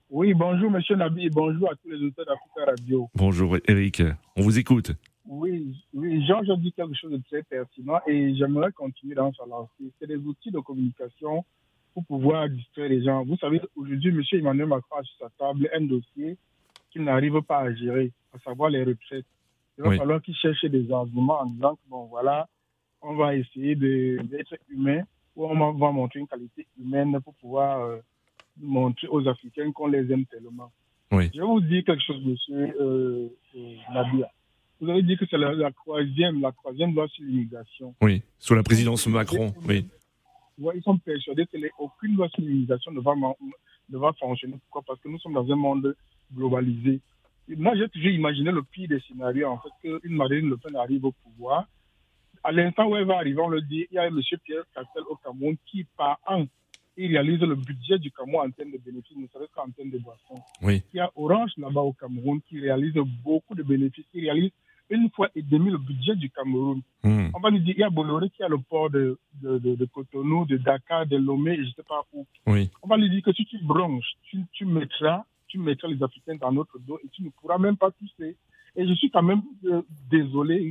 Oui, 0.10 0.34
bonjour, 0.34 0.70
monsieur 0.70 0.96
Nabi. 0.96 1.30
Bonjour 1.30 1.72
à 1.72 1.76
tous 1.76 1.90
les 1.90 2.06
auteurs 2.06 2.26
d'Africa 2.26 2.72
Radio. 2.72 3.10
Bonjour, 3.16 3.58
Eric. 3.68 4.04
On 4.36 4.42
vous 4.42 4.60
écoute. 4.60 4.92
Oui, 5.28 5.74
oui 5.94 6.26
Georges 6.28 6.50
a 6.50 6.56
dit 6.58 6.72
quelque 6.74 6.96
chose 6.96 7.12
de 7.12 7.22
très 7.30 7.42
pertinent 7.44 8.00
et 8.08 8.36
j'aimerais 8.36 8.72
continuer 8.74 9.16
dans 9.16 9.34
sa 9.34 9.46
lancée. 9.46 9.92
C'est 10.00 10.08
des 10.08 10.18
outils 10.18 10.52
de 10.52 10.60
communication 10.60 11.46
pour 11.94 12.06
pouvoir 12.06 12.50
distraire 12.50 12.90
les 12.90 13.04
gens. 13.04 13.24
Vous 13.24 13.38
savez, 13.38 13.62
aujourd'hui, 13.76 14.10
M. 14.10 14.22
Emmanuel 14.34 14.68
Macron 14.68 14.98
a 14.98 15.04
sur 15.04 15.18
sa 15.18 15.30
table 15.40 15.70
un 15.74 15.82
dossier 15.82 16.38
qu'il 16.92 17.04
n'arrive 17.04 17.42
pas 17.42 17.60
à 17.60 17.74
gérer, 17.74 18.12
à 18.34 18.40
savoir 18.40 18.70
les 18.70 18.84
retraites. 18.84 19.26
Il 19.78 19.84
va 19.84 19.98
falloir 19.98 20.22
qu'il 20.22 20.36
cherche 20.36 20.64
des 20.66 20.92
arguments 20.92 21.42
en 21.42 21.46
disant 21.48 21.76
que, 21.76 21.82
bon, 21.90 22.06
voilà, 22.06 22.48
on 23.02 23.16
va 23.16 23.36
essayer 23.36 23.76
d'être 23.76 24.56
humain 24.70 25.02
ou 25.36 25.46
on 25.46 25.74
va 25.74 25.92
montrer 25.92 26.20
une 26.20 26.28
qualité 26.28 26.66
humaine 26.80 27.20
pour 27.24 27.34
pouvoir 27.36 27.82
euh, 27.82 27.98
montrer 28.58 29.08
aux 29.10 29.28
Africains 29.28 29.72
qu'on 29.72 29.88
les 29.88 30.10
aime 30.12 30.26
tellement. 30.26 30.72
Oui. 31.12 31.30
Je 31.34 31.40
vais 31.40 31.46
vous 31.46 31.62
dire 31.62 31.84
quelque 31.84 32.04
chose, 32.04 32.24
monsieur 32.26 32.74
euh, 32.80 33.28
euh, 33.56 33.76
Nabia. 33.94 34.30
Vous 34.80 34.90
avez 34.90 35.04
dit 35.04 35.18
que 35.18 35.26
c'est 35.30 35.38
la, 35.38 35.54
la, 35.54 35.72
troisième, 35.72 36.42
la 36.42 36.52
troisième 36.52 36.96
loi 36.96 37.08
sur 37.10 37.24
l'immigration. 37.26 37.96
Oui, 38.02 38.24
sous 38.40 38.56
la 38.56 38.64
présidence 38.64 39.08
Macron, 39.08 39.54
oui 39.68 39.86
ils 40.58 40.84
sont 40.84 40.98
persuadés 40.98 41.46
qu'aucune 41.46 42.16
loi 42.16 42.30
sur 42.30 42.42
l'immigration 42.42 42.92
ne 42.92 43.02
va, 43.02 43.14
ne 43.90 43.98
va 43.98 44.14
fonctionner. 44.14 44.56
Pourquoi? 44.64 44.84
Parce 44.88 45.00
que 45.02 45.10
nous 45.10 45.20
sommes 45.20 45.34
dans 45.34 45.52
un 45.52 45.56
monde 45.56 45.96
globalisé. 46.34 47.02
Moi, 47.50 47.76
j'ai 47.76 47.90
toujours 47.90 48.12
imaginé 48.12 48.52
le 48.52 48.64
pire 48.64 48.90
des 48.90 49.00
scénarios, 49.02 49.48
en 49.48 49.60
fait, 49.60 49.70
qu'une 49.82 50.16
Marine 50.16 50.50
Le 50.50 50.58
Pen 50.58 50.76
arrive 50.76 51.06
au 51.06 51.12
pouvoir. 51.12 51.68
À 52.44 52.52
l'instant 52.52 52.88
où 52.88 52.96
elle 52.96 53.06
va 53.06 53.18
arriver, 53.18 53.40
on 53.42 53.50
le 53.50 53.62
dit, 53.62 53.88
il 53.92 53.96
y 53.96 53.98
a 53.98 54.08
M. 54.08 54.20
Pierre 54.44 54.64
Castel 54.74 55.04
au 55.10 55.16
Cameroun 55.16 55.56
qui, 55.66 55.86
par 55.98 56.20
an, 56.28 56.46
il 56.98 57.12
réalise 57.12 57.42
le 57.42 57.56
budget 57.56 57.98
du 58.00 58.12
Cameroun 58.12 58.48
en 58.48 58.52
termes 58.52 58.72
de 58.72 58.78
bénéfices, 58.78 59.18
ne 59.18 59.28
serait-ce 59.28 59.52
qu'en 59.54 59.70
termes 59.72 59.90
de 59.90 59.98
boissons. 59.98 60.42
Oui. 60.62 60.82
Il 60.94 60.98
y 60.98 61.00
a 61.00 61.12
Orange 61.16 61.52
là-bas 61.58 61.82
au 61.82 61.94
Cameroun 61.94 62.40
qui 62.48 62.60
réalise 62.60 62.94
beaucoup 63.24 63.56
de 63.56 63.64
bénéfices. 63.64 64.06
Il 64.14 64.22
réalise 64.22 64.52
une 64.90 65.10
fois 65.10 65.30
et 65.36 65.42
demi 65.42 65.72
le 65.72 65.78
budget 65.78 66.16
du 66.16 66.30
Cameroun. 66.30 66.82
Hmm. 67.04 67.30
On 67.34 67.40
va 67.40 67.52
nous 67.52 67.60
dire, 67.60 67.74
il 67.78 67.82
y 67.82 67.84
a 67.84 67.90
Bolloré 67.90 68.30
qui 68.30 68.44
a 68.44 68.48
le 68.48 68.60
port 68.60 68.90
de, 68.90 69.18
de, 69.42 69.58
de, 69.58 69.86
Cotonou, 69.86 70.46
de 70.46 70.58
Dakar, 70.58 71.06
de 71.06 71.18
Lomé, 71.18 71.56
je 71.56 71.62
ne 71.62 71.72
sais 71.72 71.84
pas 71.88 72.04
où. 72.14 72.26
Oui. 72.48 72.70
On 72.84 72.88
va 72.88 72.98
lui 72.98 73.10
dire 73.10 73.24
que 73.24 73.34
si 73.34 73.46
tu 73.46 73.58
bronches, 73.64 74.14
tu, 74.24 74.46
tu, 74.54 74.66
mettras, 74.66 75.24
tu 75.48 75.60
mettras 75.60 75.88
les 75.88 76.02
Africains 76.02 76.36
dans 76.36 76.52
notre 76.52 76.80
dos 76.80 77.00
et 77.04 77.08
tu 77.10 77.24
ne 77.24 77.30
pourras 77.30 77.58
même 77.58 77.78
pas 77.78 77.92
pousser. 77.92 78.36
Et 78.78 78.86
je 78.86 78.94
suis 78.94 79.10
quand 79.10 79.24
même 79.24 79.42
euh, 79.66 79.82
désolé, 80.12 80.70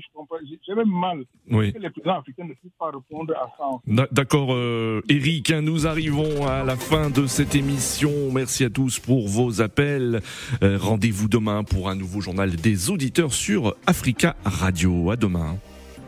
j'ai 0.67 0.75
même 0.75 0.91
mal 0.91 1.25
que 1.49 1.79
les 1.79 1.91
présidents 1.91 2.19
africains 2.19 2.45
ne 2.45 2.53
puissent 2.53 2.73
pas 2.79 2.91
répondre 2.91 3.33
à 3.35 3.51
ça. 3.57 4.07
D'accord, 4.13 4.53
euh, 4.53 5.01
Eric, 5.09 5.51
hein, 5.51 5.63
nous 5.63 5.87
arrivons 5.87 6.47
à 6.47 6.65
la 6.65 6.77
fin 6.77 7.09
de 7.09 7.27
cette 7.27 7.55
émission. 7.55 8.11
Merci 8.31 8.65
à 8.65 8.71
tous 8.71 8.99
pour 8.99 9.27
vos 9.29 9.63
appels. 9.63 10.21
Euh, 10.63 10.77
rendez-vous 10.79 11.29
demain 11.29 11.65
pour 11.65 11.89
un 11.89 11.95
nouveau 11.95 12.21
journal 12.21 12.55
des 12.57 12.91
auditeurs 12.91 13.33
sur 13.33 13.75
Africa 13.87 14.37
Radio. 14.45 15.11
À 15.11 15.17
demain. 15.17 15.57